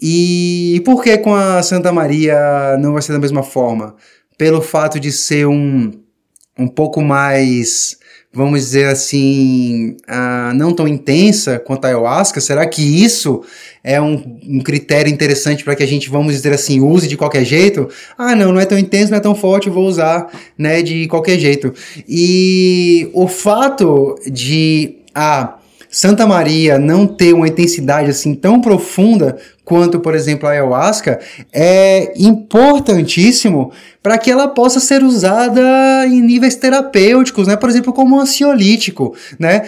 E 0.00 0.80
por 0.86 1.02
que 1.02 1.18
com 1.18 1.34
a 1.34 1.62
Santa 1.62 1.92
Maria 1.92 2.78
não 2.80 2.94
vai 2.94 3.02
ser 3.02 3.12
da 3.12 3.18
mesma 3.18 3.42
forma? 3.42 3.94
Pelo 4.38 4.62
fato 4.62 4.98
de 4.98 5.12
ser 5.12 5.46
um, 5.46 5.92
um 6.58 6.66
pouco 6.66 7.02
mais, 7.02 7.98
vamos 8.36 8.60
dizer 8.60 8.86
assim, 8.88 9.96
uh, 10.06 10.54
não 10.54 10.74
tão 10.74 10.86
intensa 10.86 11.58
quanto 11.58 11.86
a 11.86 11.88
ayahuasca? 11.88 12.38
Será 12.38 12.66
que 12.66 12.82
isso 12.82 13.42
é 13.82 13.98
um, 13.98 14.38
um 14.46 14.60
critério 14.60 15.10
interessante 15.10 15.64
para 15.64 15.74
que 15.74 15.82
a 15.82 15.86
gente, 15.86 16.10
vamos 16.10 16.34
dizer 16.34 16.52
assim, 16.52 16.78
use 16.78 17.08
de 17.08 17.16
qualquer 17.16 17.46
jeito? 17.46 17.88
Ah, 18.18 18.36
não, 18.36 18.52
não 18.52 18.60
é 18.60 18.66
tão 18.66 18.78
intenso, 18.78 19.10
não 19.10 19.16
é 19.16 19.22
tão 19.22 19.34
forte, 19.34 19.70
vou 19.70 19.86
usar 19.86 20.30
né, 20.58 20.82
de 20.82 21.08
qualquer 21.08 21.38
jeito. 21.38 21.72
E 22.06 23.08
o 23.14 23.26
fato 23.26 24.16
de. 24.30 24.98
Ah, 25.14 25.55
Santa 25.90 26.26
Maria 26.26 26.78
não 26.78 27.06
ter 27.06 27.32
uma 27.32 27.48
intensidade 27.48 28.10
assim 28.10 28.34
tão 28.34 28.60
profunda 28.60 29.36
quanto, 29.64 29.98
por 29.98 30.14
exemplo, 30.14 30.48
a 30.48 30.52
ayahuasca, 30.52 31.18
é 31.52 32.12
importantíssimo 32.16 33.72
para 34.00 34.16
que 34.16 34.30
ela 34.30 34.46
possa 34.46 34.78
ser 34.78 35.02
usada 35.02 36.06
em 36.06 36.22
níveis 36.22 36.54
terapêuticos, 36.54 37.48
né? 37.48 37.56
Por 37.56 37.68
exemplo, 37.68 37.92
como 37.92 38.20
ansiolítico, 38.20 39.16
né? 39.40 39.62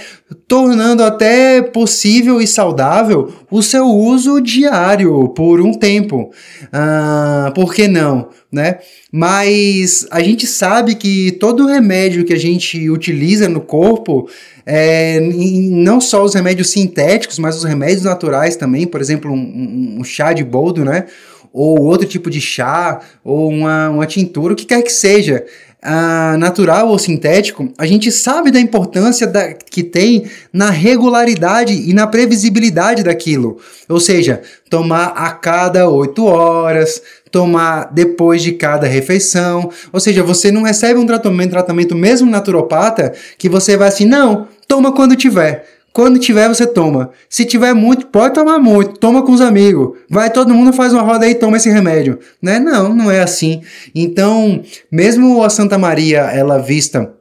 Tornando 0.46 1.02
até 1.02 1.61
possível 1.61 2.40
e 2.40 2.46
saudável 2.46 3.33
o 3.50 3.61
seu 3.61 3.87
uso 3.87 4.40
diário 4.40 5.31
por 5.31 5.61
um 5.61 5.72
tempo. 5.72 6.31
Ah, 6.72 7.50
por 7.52 7.74
que 7.74 7.88
não? 7.88 8.28
Né? 8.50 8.78
Mas 9.12 10.06
a 10.11 10.22
gente 10.22 10.46
sabe 10.46 10.94
que 10.94 11.32
todo 11.32 11.66
remédio 11.66 12.24
que 12.24 12.32
a 12.32 12.38
gente 12.38 12.88
utiliza 12.88 13.46
no 13.46 13.61
corpo, 13.61 14.26
é, 14.64 15.20
não 15.20 16.00
só 16.00 16.24
os 16.24 16.34
remédios 16.34 16.70
sintéticos, 16.70 17.38
mas 17.38 17.56
os 17.56 17.64
remédios 17.64 18.04
naturais 18.04 18.56
também, 18.56 18.87
por 18.87 19.02
exemplo, 19.02 19.30
um, 19.30 19.98
um 20.00 20.04
chá 20.04 20.32
de 20.32 20.42
boldo, 20.42 20.82
né? 20.82 21.04
Ou 21.52 21.82
outro 21.82 22.06
tipo 22.06 22.30
de 22.30 22.40
chá, 22.40 23.00
ou 23.22 23.50
uma, 23.50 23.90
uma 23.90 24.06
tintura, 24.06 24.54
o 24.54 24.56
que 24.56 24.64
quer 24.64 24.82
que 24.82 24.92
seja, 24.92 25.44
uh, 25.82 26.37
natural 26.38 26.88
ou 26.88 26.98
sintético, 26.98 27.72
a 27.78 27.87
gente 27.87 28.11
sabe 28.11 28.50
da 28.50 28.61
importância 28.61 29.26
da, 29.26 29.52
que 29.52 29.82
tem 29.82 30.24
na 30.52 30.70
regularidade 30.70 31.72
e 31.72 31.92
na 31.92 32.06
previsibilidade 32.06 33.02
daquilo. 33.02 33.58
Ou 33.88 34.00
seja, 34.00 34.42
tomar 34.68 35.08
a 35.08 35.30
cada 35.32 35.88
8 35.88 36.24
horas, 36.24 37.02
tomar 37.30 37.90
depois 37.92 38.42
de 38.42 38.52
cada 38.52 38.86
refeição. 38.86 39.70
Ou 39.92 40.00
seja, 40.00 40.22
você 40.22 40.50
não 40.50 40.62
recebe 40.62 40.98
um 40.98 41.06
tratamento, 41.06 41.50
tratamento 41.50 41.94
mesmo 41.94 42.30
naturopata, 42.30 43.12
que 43.36 43.48
você 43.48 43.76
vai 43.76 43.88
assim, 43.88 44.04
não, 44.04 44.48
toma 44.66 44.92
quando 44.92 45.16
tiver. 45.16 45.64
Quando 45.92 46.18
tiver, 46.18 46.46
você 46.48 46.66
toma. 46.66 47.10
Se 47.28 47.44
tiver 47.44 47.74
muito, 47.74 48.06
pode 48.06 48.34
tomar 48.34 48.58
muito. 48.58 49.00
Toma 49.00 49.24
com 49.24 49.32
os 49.32 49.40
amigos. 49.40 49.98
Vai 50.08 50.30
todo 50.30 50.54
mundo 50.54 50.72
faz 50.72 50.92
uma 50.92 51.02
roda 51.02 51.24
aí 51.24 51.32
e 51.32 51.34
toma 51.34 51.56
esse 51.56 51.68
remédio. 51.68 52.18
Né? 52.40 52.60
Não, 52.60 52.94
não 52.94 53.10
é 53.10 53.20
assim. 53.20 53.62
Então, 53.94 54.62
mesmo 54.92 55.42
a 55.42 55.50
Santa 55.50 55.76
Maria, 55.76 56.20
ela 56.20 56.58
vista 56.58 57.12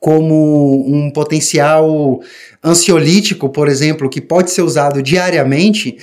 como 0.00 0.84
um 0.86 1.10
potencial 1.10 2.20
ansiolítico, 2.62 3.48
por 3.48 3.68
exemplo, 3.68 4.08
que 4.08 4.20
pode 4.20 4.50
ser 4.50 4.62
usado 4.62 5.02
diariamente, 5.02 5.96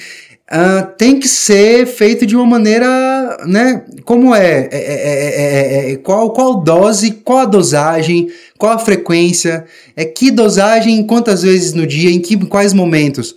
uh, 0.51 0.85
tem 0.97 1.19
que 1.19 1.27
ser 1.27 1.85
feito 1.85 2.25
de 2.25 2.35
uma 2.35 2.45
maneira, 2.45 3.14
né? 3.45 3.83
Como 4.03 4.33
é? 4.33 4.69
É, 4.71 4.77
é, 4.77 5.91
é? 5.91 5.95
qual, 5.97 6.31
qual 6.31 6.61
dose, 6.61 7.11
qual 7.11 7.39
a 7.39 7.45
dosagem, 7.45 8.29
qual 8.57 8.73
a 8.73 8.79
frequência, 8.79 9.65
é 9.95 10.05
que 10.05 10.31
dosagem, 10.31 11.05
quantas 11.05 11.43
vezes 11.43 11.73
no 11.73 11.85
dia, 11.85 12.11
em 12.11 12.19
que, 12.19 12.37
quais 12.45 12.73
momentos? 12.73 13.35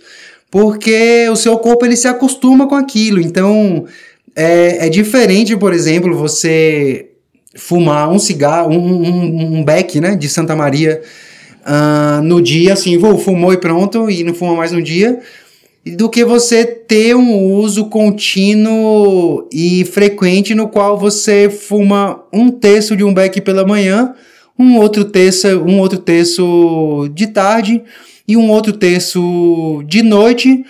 Porque 0.51 1.27
o 1.29 1.35
seu 1.35 1.57
corpo 1.57 1.85
ele 1.85 1.95
se 1.95 2.07
acostuma 2.07 2.67
com 2.67 2.75
aquilo, 2.75 3.19
então 3.19 3.85
é, 4.35 4.87
é 4.87 4.89
diferente, 4.89 5.55
por 5.55 5.73
exemplo, 5.73 6.15
você 6.15 7.09
fumar 7.55 8.09
um 8.09 8.19
cigarro, 8.19 8.71
um, 8.71 9.03
um, 9.03 9.57
um 9.57 9.63
beck, 9.63 9.99
né, 9.99 10.15
de 10.15 10.29
Santa 10.29 10.55
Maria 10.55 11.01
uh, 11.61 12.21
no 12.23 12.41
dia, 12.41 12.73
assim, 12.73 12.97
vou, 12.97 13.17
fumou 13.17 13.53
e 13.53 13.57
pronto, 13.57 14.09
e 14.09 14.23
não 14.23 14.33
fuma 14.33 14.55
mais 14.55 14.71
no 14.71 14.81
dia, 14.81 15.19
do 15.95 16.09
que 16.09 16.23
você 16.23 16.65
ter 16.65 17.15
um 17.15 17.53
uso 17.53 17.85
contínuo 17.85 19.47
e 19.51 19.85
frequente 19.85 20.55
no 20.55 20.67
qual 20.67 20.97
você 20.97 21.49
fuma 21.49 22.23
um 22.33 22.49
terço 22.49 22.95
de 22.95 23.03
um 23.03 23.13
beck 23.13 23.39
pela 23.41 23.65
manhã, 23.65 24.13
um 24.57 24.77
outro 24.77 25.05
terço, 25.05 25.47
um 25.59 25.79
outro 25.79 25.99
terço 25.99 27.09
de 27.13 27.27
tarde 27.27 27.81
e 28.27 28.35
um 28.35 28.49
outro 28.51 28.73
terço 28.73 29.81
de 29.87 30.03
noite 30.03 30.63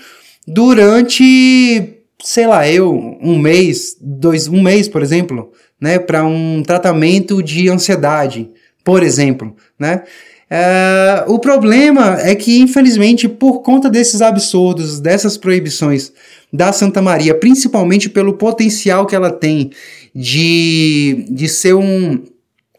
durante, 0.47 2.03
sei 2.23 2.47
lá, 2.47 2.67
eu, 2.67 3.17
um 3.21 3.38
mês, 3.38 3.97
dois, 3.99 4.47
um 4.47 4.62
mês, 4.62 4.88
por 4.88 5.01
exemplo, 5.01 5.51
né, 5.79 5.99
para 5.99 6.25
um 6.25 6.63
tratamento 6.63 7.41
de 7.41 7.69
ansiedade, 7.69 8.49
por 8.84 9.03
exemplo, 9.03 9.55
né? 9.77 10.03
É, 10.52 11.24
o 11.28 11.38
problema 11.38 12.20
é 12.22 12.34
que, 12.34 12.60
infelizmente, 12.60 13.30
por 13.30 13.62
conta 13.62 13.90
desses 13.90 14.22
absurdos, 14.22 15.00
dessas 15.00 15.38
proibições 15.38 16.12
da 16.52 16.74
Santa 16.74 17.02
Maria, 17.02 17.36
principalmente 17.36 18.10
pelo 18.10 18.34
potencial 18.34 19.06
que 19.06 19.16
ela 19.16 19.32
tem 19.32 19.70
de, 20.14 21.26
de 21.30 21.48
ser 21.48 21.76
um, 21.76 22.24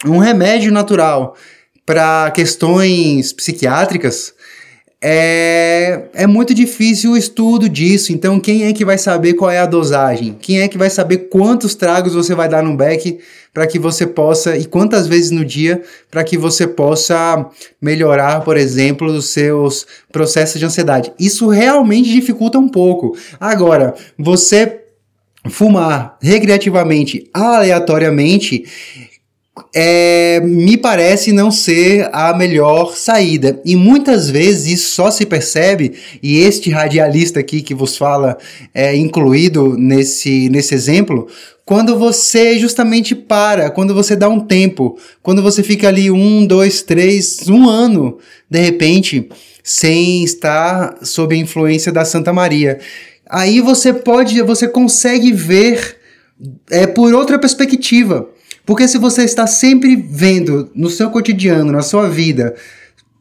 um 0.05 0.19
remédio 0.19 0.73
natural 0.73 1.37
para 1.87 2.31
questões 2.33 3.33
psiquiátricas, 3.33 4.35
é, 5.03 6.09
é 6.13 6.27
muito 6.27 6.53
difícil 6.53 7.13
o 7.13 7.17
estudo 7.17 7.69
disso. 7.69 8.13
Então, 8.13 8.39
quem 8.39 8.65
é 8.65 8.73
que 8.73 8.85
vai 8.85 8.99
saber 8.99 9.33
qual 9.35 9.51
é 9.51 9.59
a 9.59 9.67
dosagem? 9.67 10.37
Quem 10.41 10.61
é 10.61 10.69
que 10.69 10.77
vai 10.77 10.91
saber 10.91 11.29
quantos 11.31 11.75
tragos 11.75 12.15
você 12.15 12.35
vai 12.35 12.49
dar 12.49 12.63
no 12.63 12.77
beck 12.77 13.19
para 13.53 13.67
que 13.67 13.79
você 13.79 14.07
possa, 14.07 14.57
e 14.57 14.65
quantas 14.65 15.07
vezes 15.07 15.31
no 15.31 15.45
dia, 15.45 15.83
para 16.11 16.23
que 16.23 16.37
você 16.37 16.67
possa 16.67 17.47
melhorar, 17.81 18.43
por 18.43 18.57
exemplo, 18.57 19.11
os 19.11 19.31
seus 19.31 19.87
processos 20.13 20.59
de 20.59 20.67
ansiedade? 20.67 21.13
Isso 21.19 21.49
realmente 21.49 22.11
dificulta 22.11 22.59
um 22.59 22.69
pouco. 22.69 23.17
Agora, 23.41 23.95
você 24.19 24.81
fumar 25.49 26.19
recreativamente, 26.21 27.29
aleatoriamente, 27.33 28.65
é, 29.75 30.41
me 30.41 30.77
parece 30.77 31.33
não 31.33 31.51
ser 31.51 32.09
a 32.13 32.37
melhor 32.37 32.95
saída. 32.97 33.61
E 33.65 33.77
muitas 33.77 34.31
vezes 34.31 34.81
isso 34.81 34.95
só 34.95 35.11
se 35.11 35.27
percebe, 35.27 35.95
e 36.23 36.39
este 36.39 36.71
radialista 36.71 37.41
aqui 37.41 37.63
que 37.63 37.75
vos 37.75 37.97
fala 37.97 38.39
é 38.75 38.97
incluído 38.97 39.77
nesse, 39.77 40.49
nesse 40.49 40.75
exemplo, 40.75 41.27
quando 41.65 41.97
você 41.97 42.59
justamente 42.59 43.15
para, 43.15 43.71
quando 43.71 43.95
você 43.95 44.17
dá 44.17 44.29
um 44.29 44.41
tempo, 44.41 44.99
quando 45.23 45.43
você 45.43 45.63
fica 45.63 45.87
ali 45.87 46.11
um, 46.11 46.45
dois, 46.45 46.83
três, 46.83 47.49
um 47.49 47.69
ano, 47.69 48.19
de 48.51 48.59
repente, 48.59 49.29
sem 49.63 50.25
estar 50.25 50.99
sob 51.03 51.35
a 51.35 51.39
influência 51.39 51.93
da 51.93 52.05
Santa 52.05 52.33
Maria. 52.33 52.81
Aí 53.29 53.61
você 53.61 53.93
pode, 53.93 54.43
você 54.43 54.67
consegue 54.67 55.33
ver 55.33 55.97
é, 56.71 56.87
por 56.87 57.15
outra 57.15 57.39
perspectiva. 57.39 58.29
Porque 58.65 58.87
se 58.87 58.99
você 58.99 59.25
está 59.25 59.47
sempre 59.47 59.97
vendo 59.97 60.71
no 60.75 60.89
seu 60.89 61.11
cotidiano, 61.11 61.73
na 61.73 61.83
sua 61.83 62.09
vida, 62.09 62.55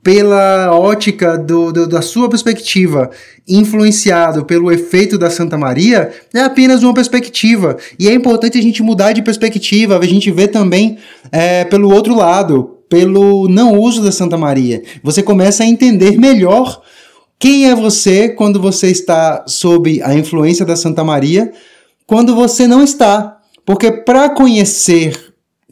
pela 0.02 0.72
ótica 0.72 1.38
do, 1.38 1.72
do, 1.72 1.88
da 1.88 2.02
sua 2.02 2.30
perspectiva, 2.30 3.10
influenciado 3.48 4.46
pelo 4.46 4.72
efeito 4.72 5.18
da 5.18 5.30
Santa 5.30 5.58
Maria, 5.58 6.12
é 6.34 6.40
apenas 6.40 6.84
uma 6.84 6.94
perspectiva. 6.94 7.78
E 8.00 8.08
é 8.08 8.14
importante 8.14 8.58
a 8.58 8.62
gente 8.62 8.82
mudar 8.82 9.12
de 9.12 9.22
perspectiva, 9.22 9.98
a 9.98 10.06
gente 10.06 10.32
ver 10.32 10.50
também 10.50 10.98
é, 11.32 11.66
pelo 11.66 11.94
outro 11.94 12.16
lado, 12.16 12.78
pelo 12.88 13.48
não 13.50 13.78
uso 13.78 14.02
da 14.02 14.12
Santa 14.12 14.38
Maria. 14.38 14.82
Você 15.04 15.22
começa 15.22 15.64
a 15.64 15.68
entender 15.68 16.18
melhor 16.18 16.82
quem 17.38 17.70
é 17.70 17.76
você 17.76 18.30
quando 18.30 18.60
você 18.60 18.88
está 18.88 19.44
sob 19.48 20.02
a 20.02 20.14
influência 20.14 20.66
da 20.66 20.76
Santa 20.76 21.04
Maria, 21.04 21.52
quando 22.08 22.36
você 22.36 22.68
não 22.68 22.84
está. 22.84 23.38
Porque 23.66 23.92
para 23.92 24.30
conhecer 24.30 25.29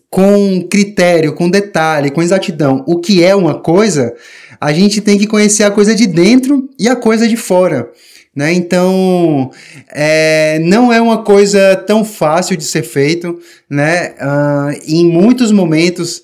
com 0.09 0.65
critério, 0.69 1.33
com 1.33 1.49
detalhe, 1.49 2.11
com 2.11 2.21
exatidão 2.21 2.83
o 2.87 2.99
que 2.99 3.23
é 3.23 3.35
uma 3.35 3.55
coisa, 3.55 4.13
a 4.59 4.71
gente 4.71 5.01
tem 5.01 5.17
que 5.17 5.27
conhecer 5.27 5.63
a 5.63 5.71
coisa 5.71 5.93
de 5.93 6.07
dentro 6.07 6.69
e 6.79 6.87
a 6.87 6.95
coisa 6.95 7.27
de 7.27 7.37
fora. 7.37 7.91
Né? 8.35 8.53
Então, 8.53 9.49
é, 9.91 10.59
não 10.59 10.93
é 10.93 11.01
uma 11.01 11.23
coisa 11.23 11.75
tão 11.87 12.05
fácil 12.05 12.55
de 12.55 12.63
ser 12.63 12.83
feito. 12.83 13.39
Né? 13.67 14.09
Uh, 14.11 14.79
em 14.87 15.05
muitos 15.05 15.51
momentos 15.51 16.21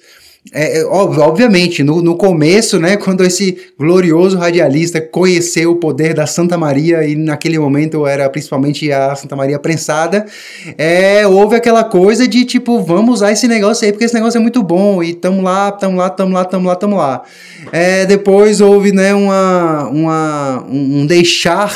é, 0.53 0.79
é 0.79 0.85
obviamente, 0.85 1.83
no, 1.83 2.01
no 2.01 2.15
começo, 2.15 2.79
né, 2.79 2.95
quando 2.95 3.23
esse 3.23 3.57
glorioso 3.77 4.37
radialista 4.37 5.01
conheceu 5.01 5.71
o 5.71 5.75
poder 5.75 6.13
da 6.13 6.27
Santa 6.27 6.57
Maria, 6.57 7.05
e 7.05 7.15
naquele 7.15 7.57
momento 7.57 8.05
era 8.05 8.29
principalmente 8.29 8.91
a 8.91 9.15
Santa 9.15 9.35
Maria 9.35 9.57
prensada, 9.57 10.25
é, 10.77 11.25
houve 11.25 11.55
aquela 11.55 11.83
coisa 11.83 12.27
de 12.27 12.45
tipo, 12.45 12.81
vamos 12.81 13.15
usar 13.15 13.31
esse 13.31 13.47
negócio 13.47 13.85
aí, 13.85 13.91
porque 13.91 14.05
esse 14.05 14.13
negócio 14.13 14.37
é 14.37 14.41
muito 14.41 14.61
bom, 14.61 15.03
e 15.03 15.13
tamo 15.13 15.41
lá, 15.41 15.71
tamo 15.71 15.97
lá, 15.97 16.09
tamo 16.09 16.33
lá, 16.33 16.45
tamo 16.45 16.67
lá, 16.67 16.75
tamo 16.75 16.95
lá. 16.97 17.23
É, 17.71 18.05
depois 18.05 18.61
houve, 18.61 18.91
né, 18.91 19.13
uma, 19.13 19.87
uma, 19.89 20.65
um 20.69 21.05
deixar, 21.05 21.73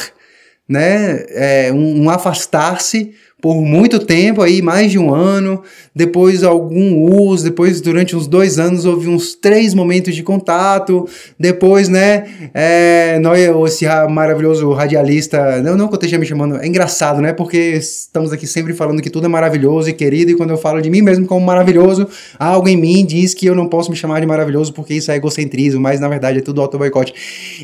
né, 0.70 1.26
é, 1.30 1.72
um, 1.74 2.04
um 2.04 2.10
afastar-se, 2.10 3.13
por 3.39 3.62
muito 3.62 4.00
tempo 4.00 4.41
aí, 4.41 4.63
mais 4.63 4.91
de 4.91 4.97
um 4.97 5.13
ano, 5.13 5.62
depois 5.95 6.43
algum 6.43 7.04
uso, 7.23 7.43
depois 7.43 7.80
durante 7.80 8.15
uns 8.15 8.26
dois 8.26 8.58
anos 8.58 8.84
houve 8.84 9.08
uns 9.08 9.36
três 9.36 9.76
momentos 9.76 10.15
de 10.15 10.23
contato, 10.23 11.08
depois, 11.39 11.88
né, 11.88 12.26
é, 12.52 13.19
nós, 13.19 13.39
esse 13.67 13.86
maravilhoso 14.10 14.71
radialista, 14.73 15.62
não, 15.62 15.78
não 15.78 15.88
que 15.88 15.93
eu 15.93 15.97
esteja 15.97 16.17
me 16.17 16.26
chamando, 16.26 16.58
é 16.58 16.65
engraçado, 16.65 17.21
né, 17.21 17.32
porque 17.32 17.58
estamos 17.58 18.34
aqui 18.34 18.47
sempre 18.47 18.73
falando 18.73 19.04
que 19.04 19.10
tudo 19.10 19.26
é 19.26 19.30
maravilhoso 19.30 19.88
e 19.88 19.93
querido, 19.93 20.32
e 20.32 20.36
quando 20.36 20.50
eu 20.50 20.58
falo 20.58 20.82
de 20.82 20.89
mim 20.89 21.04
mesmo 21.04 21.28
como 21.28 21.45
maravilhoso, 21.45 22.08
algo 22.39 22.67
em 22.67 22.76
mim 22.76 23.06
diz 23.06 23.36
que 23.36 23.45
eu 23.45 23.54
não 23.54 23.67
posso 23.67 23.91
me 23.91 23.95
chamar 23.95 24.19
de 24.19 24.26
maravilhoso 24.26 24.73
porque 24.73 24.95
isso 24.95 25.12
é 25.12 25.15
egocentrismo, 25.15 25.80
mas 25.80 26.00
na 26.00 26.08
verdade 26.08 26.39
é 26.39 26.41
tudo 26.41 26.60
auto-boicote. 26.60 27.13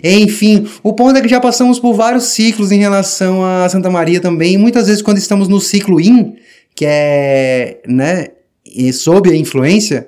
Enfim, 0.03 0.67
o 0.83 0.93
ponto 0.93 1.17
é 1.17 1.21
que 1.21 1.27
já 1.27 1.39
passamos 1.39 1.79
por 1.79 1.95
vários 1.95 2.25
ciclos 2.25 2.71
em 2.71 2.77
relação 2.77 3.43
a 3.43 3.67
Santa 3.69 3.89
Maria 3.89 4.19
também, 4.19 4.55
muitas 4.55 4.86
vezes 4.86 5.01
quando 5.01 5.17
estamos 5.17 5.47
no 5.47 5.62
ciclo 5.63 5.99
in, 5.99 6.36
que 6.76 6.86
é, 6.86 7.80
né, 7.88 8.28
sob 8.91 9.30
a 9.30 9.36
influência, 9.36 10.08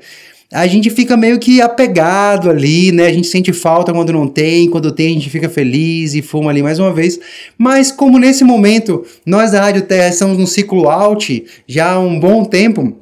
a 0.51 0.67
gente 0.67 0.89
fica 0.89 1.17
meio 1.17 1.39
que 1.39 1.61
apegado 1.61 2.49
ali, 2.49 2.91
né? 2.91 3.07
A 3.07 3.13
gente 3.13 3.27
sente 3.27 3.51
falta 3.51 3.91
quando 3.91 4.13
não 4.13 4.27
tem, 4.27 4.69
quando 4.69 4.91
tem 4.91 5.07
a 5.07 5.13
gente 5.13 5.29
fica 5.29 5.49
feliz 5.49 6.13
e 6.13 6.21
fuma 6.21 6.49
ali 6.51 6.63
mais 6.63 6.79
uma 6.79 6.93
vez. 6.93 7.19
Mas 7.57 7.91
como 7.91 8.17
nesse 8.17 8.43
momento 8.43 9.03
nós 9.25 9.51
da 9.51 9.61
Rádio 9.61 9.81
Terra 9.81 10.09
estamos 10.09 10.37
no 10.37 10.47
ciclo 10.47 10.87
out 10.87 11.43
já 11.67 11.93
há 11.93 11.99
um 11.99 12.19
bom 12.19 12.45
tempo, 12.45 12.95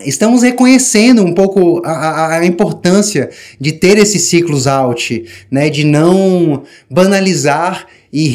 estamos 0.00 0.42
reconhecendo 0.42 1.22
um 1.22 1.32
pouco 1.32 1.82
a, 1.84 1.92
a, 1.92 2.38
a, 2.38 2.46
importância 2.46 3.30
de 3.60 3.72
ter 3.72 3.98
esses 3.98 4.22
ciclos 4.22 4.66
out, 4.66 5.24
né? 5.50 5.68
De 5.68 5.84
não 5.84 6.62
banalizar 6.90 7.86
e 8.12 8.26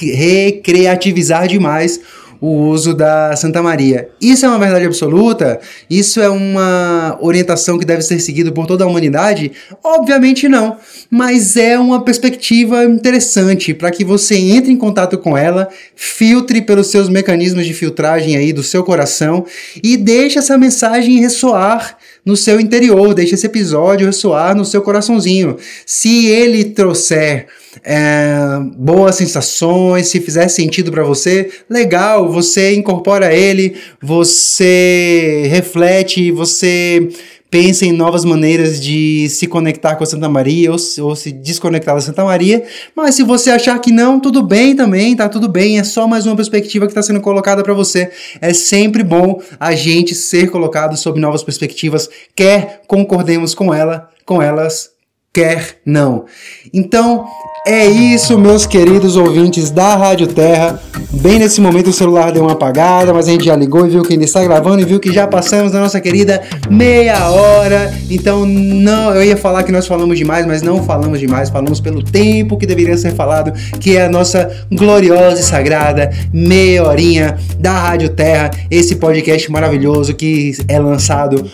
recreativizar 0.00 1.46
demais 1.46 2.00
o 2.44 2.68
uso 2.68 2.92
da 2.92 3.34
Santa 3.36 3.62
Maria. 3.62 4.10
Isso 4.20 4.44
é 4.44 4.48
uma 4.50 4.58
verdade 4.58 4.84
absoluta? 4.84 5.58
Isso 5.88 6.20
é 6.20 6.28
uma 6.28 7.16
orientação 7.22 7.78
que 7.78 7.86
deve 7.86 8.02
ser 8.02 8.18
seguida 8.20 8.52
por 8.52 8.66
toda 8.66 8.84
a 8.84 8.86
humanidade? 8.86 9.52
Obviamente 9.82 10.46
não, 10.46 10.76
mas 11.10 11.56
é 11.56 11.78
uma 11.78 12.04
perspectiva 12.04 12.84
interessante 12.84 13.72
para 13.72 13.90
que 13.90 14.04
você 14.04 14.36
entre 14.36 14.70
em 14.70 14.76
contato 14.76 15.16
com 15.16 15.38
ela, 15.38 15.70
filtre 15.96 16.60
pelos 16.60 16.88
seus 16.88 17.08
mecanismos 17.08 17.64
de 17.64 17.72
filtragem 17.72 18.36
aí 18.36 18.52
do 18.52 18.62
seu 18.62 18.84
coração 18.84 19.46
e 19.82 19.96
deixe 19.96 20.38
essa 20.38 20.58
mensagem 20.58 21.20
ressoar 21.20 21.96
no 22.26 22.36
seu 22.36 22.60
interior, 22.60 23.14
deixe 23.14 23.34
esse 23.34 23.46
episódio 23.46 24.06
ressoar 24.06 24.54
no 24.54 24.66
seu 24.66 24.82
coraçãozinho. 24.82 25.56
Se 25.86 26.26
ele 26.26 26.64
trouxer 26.64 27.46
é, 27.82 28.36
boas 28.76 29.16
sensações, 29.16 30.08
se 30.08 30.20
fizer 30.20 30.48
sentido 30.48 30.90
para 30.90 31.02
você, 31.02 31.50
legal, 31.68 32.30
você 32.30 32.74
incorpora 32.74 33.34
ele, 33.34 33.76
você 34.00 35.46
reflete, 35.48 36.30
você 36.30 37.08
pensa 37.54 37.86
em 37.86 37.92
novas 37.92 38.24
maneiras 38.24 38.80
de 38.80 39.28
se 39.28 39.46
conectar 39.46 39.94
com 39.94 40.02
a 40.02 40.06
Santa 40.08 40.28
Maria 40.28 40.72
ou, 40.72 40.78
ou 41.02 41.14
se 41.14 41.30
desconectar 41.30 41.94
da 41.94 42.00
Santa 42.00 42.24
Maria. 42.24 42.64
Mas 42.96 43.14
se 43.14 43.22
você 43.22 43.48
achar 43.48 43.78
que 43.78 43.92
não, 43.92 44.18
tudo 44.18 44.42
bem 44.42 44.74
também, 44.74 45.14
tá 45.14 45.28
tudo 45.28 45.46
bem. 45.46 45.78
É 45.78 45.84
só 45.84 46.08
mais 46.08 46.26
uma 46.26 46.34
perspectiva 46.34 46.84
que 46.84 46.90
está 46.90 47.00
sendo 47.00 47.20
colocada 47.20 47.62
para 47.62 47.72
você. 47.72 48.10
É 48.40 48.52
sempre 48.52 49.04
bom 49.04 49.40
a 49.60 49.72
gente 49.72 50.16
ser 50.16 50.50
colocado 50.50 50.96
sob 50.96 51.20
novas 51.20 51.44
perspectivas, 51.44 52.10
quer 52.34 52.82
concordemos 52.88 53.54
com 53.54 53.72
ela, 53.72 54.10
com 54.26 54.42
elas, 54.42 54.90
quer 55.34 55.78
não. 55.84 56.26
Então, 56.72 57.24
é 57.66 57.86
isso, 57.86 58.38
meus 58.38 58.66
queridos 58.66 59.16
ouvintes 59.16 59.70
da 59.70 59.96
Rádio 59.96 60.28
Terra. 60.28 60.80
Bem 61.10 61.40
nesse 61.40 61.60
momento 61.60 61.88
o 61.88 61.92
celular 61.92 62.30
deu 62.30 62.42
uma 62.42 62.52
apagada, 62.52 63.12
mas 63.12 63.26
a 63.26 63.32
gente 63.32 63.46
já 63.46 63.56
ligou 63.56 63.84
e 63.84 63.90
viu 63.90 64.02
que 64.02 64.12
ainda 64.12 64.24
está 64.24 64.44
gravando 64.44 64.82
e 64.82 64.84
viu 64.84 65.00
que 65.00 65.12
já 65.12 65.26
passamos 65.26 65.72
da 65.72 65.80
nossa 65.80 66.00
querida 66.00 66.40
meia 66.70 67.28
hora. 67.30 67.92
Então, 68.08 68.46
não, 68.46 69.12
eu 69.14 69.24
ia 69.24 69.36
falar 69.36 69.64
que 69.64 69.72
nós 69.72 69.88
falamos 69.88 70.16
demais, 70.16 70.46
mas 70.46 70.62
não 70.62 70.84
falamos 70.84 71.18
demais, 71.18 71.50
falamos 71.50 71.80
pelo 71.80 72.02
tempo 72.02 72.56
que 72.56 72.66
deveria 72.66 72.96
ser 72.96 73.12
falado, 73.14 73.52
que 73.80 73.96
é 73.96 74.04
a 74.04 74.08
nossa 74.08 74.48
gloriosa 74.70 75.40
e 75.40 75.42
sagrada 75.42 76.12
meia 76.32 76.84
horinha 76.84 77.36
da 77.58 77.72
Rádio 77.72 78.10
Terra, 78.10 78.52
esse 78.70 78.96
podcast 78.96 79.50
maravilhoso 79.50 80.14
que 80.14 80.52
é 80.68 80.78
lançado 80.78 81.44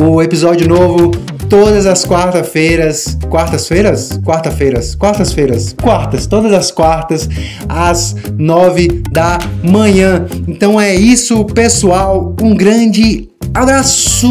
o 0.00 0.20
episódio 0.20 0.66
novo 0.66 1.10
todas 1.50 1.84
as 1.84 2.06
quarta-feiras. 2.06 3.18
Quartas-feiras? 3.28 4.18
Quarta-feiras. 4.24 4.94
Quartas-feiras. 4.94 5.74
Quartas. 5.74 6.26
Todas 6.26 6.52
as 6.52 6.70
quartas, 6.70 7.28
às 7.68 8.14
nove 8.38 9.02
da 9.10 9.38
manhã. 9.62 10.24
Então 10.46 10.80
é 10.80 10.94
isso, 10.94 11.44
pessoal. 11.46 12.34
Um 12.40 12.54
grande 12.54 13.28
abraço! 13.52 14.28